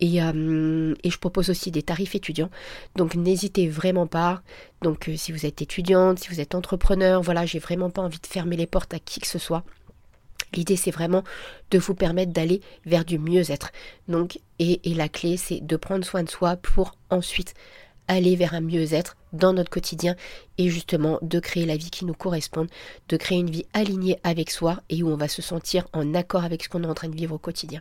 Et, 0.00 0.22
euh, 0.22 0.94
et, 1.04 1.10
je 1.10 1.18
propose 1.18 1.50
aussi 1.50 1.70
des 1.70 1.82
tarifs 1.82 2.14
étudiants. 2.14 2.50
Donc 2.96 3.14
n'hésitez 3.14 3.68
vraiment 3.68 4.06
pas. 4.06 4.42
Donc 4.82 5.08
euh, 5.08 5.16
si 5.16 5.30
vous 5.30 5.44
êtes 5.44 5.60
étudiante, 5.60 6.18
si 6.18 6.28
vous 6.30 6.40
êtes 6.40 6.54
entrepreneur, 6.54 7.20
voilà, 7.22 7.44
j'ai 7.44 7.58
vraiment 7.58 7.90
pas 7.90 8.02
envie 8.02 8.18
de 8.18 8.26
fermer 8.26 8.56
les 8.56 8.66
portes 8.66 8.94
à 8.94 8.98
qui 8.98 9.20
que 9.20 9.26
ce 9.26 9.38
soit. 9.38 9.62
L'idée, 10.54 10.76
c'est 10.76 10.90
vraiment 10.90 11.22
de 11.70 11.78
vous 11.78 11.94
permettre 11.94 12.32
d'aller 12.32 12.60
vers 12.84 13.04
du 13.04 13.18
mieux-être. 13.18 13.70
Donc, 14.08 14.38
et, 14.58 14.80
la 14.84 15.08
clé, 15.08 15.36
c'est 15.36 15.60
de 15.60 15.76
prendre 15.76 16.04
soin 16.04 16.22
de 16.22 16.30
soi 16.30 16.56
pour 16.56 16.96
ensuite 17.08 17.54
aller 18.08 18.34
vers 18.34 18.54
un 18.54 18.60
mieux-être 18.60 19.16
dans 19.32 19.52
notre 19.52 19.70
quotidien 19.70 20.16
et 20.58 20.68
justement 20.68 21.20
de 21.22 21.38
créer 21.38 21.64
la 21.64 21.76
vie 21.76 21.90
qui 21.90 22.04
nous 22.04 22.14
corresponde, 22.14 22.68
de 23.08 23.16
créer 23.16 23.38
une 23.38 23.50
vie 23.50 23.66
alignée 23.72 24.18
avec 24.24 24.50
soi 24.50 24.80
et 24.90 25.04
où 25.04 25.08
on 25.08 25.16
va 25.16 25.28
se 25.28 25.42
sentir 25.42 25.86
en 25.92 26.14
accord 26.14 26.44
avec 26.44 26.64
ce 26.64 26.68
qu'on 26.68 26.82
est 26.82 26.88
en 26.88 26.94
train 26.94 27.08
de 27.08 27.16
vivre 27.16 27.36
au 27.36 27.38
quotidien. 27.38 27.80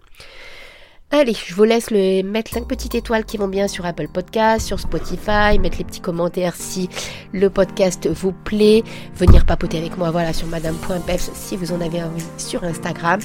Allez, 1.11 1.33
je 1.33 1.55
vous 1.55 1.63
laisse 1.63 1.89
le, 1.89 2.21
mettre 2.21 2.51
5 2.51 2.67
petites 2.67 2.93
étoiles 2.93 3.25
qui 3.25 3.37
vont 3.37 3.47
bien 3.47 3.67
sur 3.67 3.83
Apple 3.87 4.09
Podcast, 4.09 4.67
sur 4.67 4.79
Spotify, 4.79 5.57
mettre 5.59 5.79
les 5.79 5.83
petits 5.83 6.01
commentaires 6.01 6.55
si 6.55 6.87
le 7.31 7.49
podcast 7.49 8.07
vous 8.07 8.31
plaît, 8.31 8.83
venir 9.15 9.45
papoter 9.45 9.77
avec 9.77 9.97
moi 9.97 10.11
voilà 10.11 10.33
sur 10.33 10.47
madame.peps 10.47 11.31
si 11.33 11.57
vous 11.57 11.71
en 11.71 11.81
avez 11.81 12.03
envie 12.03 12.23
sur 12.37 12.63
Instagram. 12.63 13.19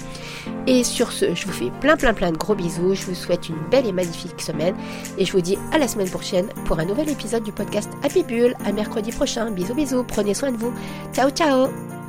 Et 0.67 0.85
sur 0.85 1.13
ce, 1.13 1.35
je 1.35 1.47
vous 1.47 1.53
fais 1.53 1.71
plein 1.81 1.97
plein 1.97 2.15
plein 2.15 2.33
de 2.33 2.37
gros 2.37 2.55
bisous, 2.55 2.95
je 2.95 3.07
vous 3.07 3.15
souhaite 3.15 3.49
une 3.49 3.59
belle 3.71 3.87
et 3.87 3.93
magnifique 3.93 4.41
semaine 4.41 4.75
et 5.19 5.25
je 5.25 5.33
vous 5.33 5.41
dis 5.41 5.59
à 5.73 5.79
la 5.79 5.89
semaine 5.89 6.11
prochaine 6.11 6.47
pour 6.67 6.79
un 6.79 6.85
nouvel 6.85 7.09
épisode 7.09 7.43
du 7.43 7.53
podcast 7.53 7.91
Happy 8.03 8.23
Bull, 8.23 8.55
à 8.65 8.73
mercredi 8.73 9.13
prochain. 9.13 9.51
Bisous 9.51 9.75
bisous, 9.75 10.05
prenez 10.05 10.35
soin 10.35 10.53
de 10.53 10.57
vous. 10.57 10.73
Ciao 11.13 11.31
ciao 11.31 12.04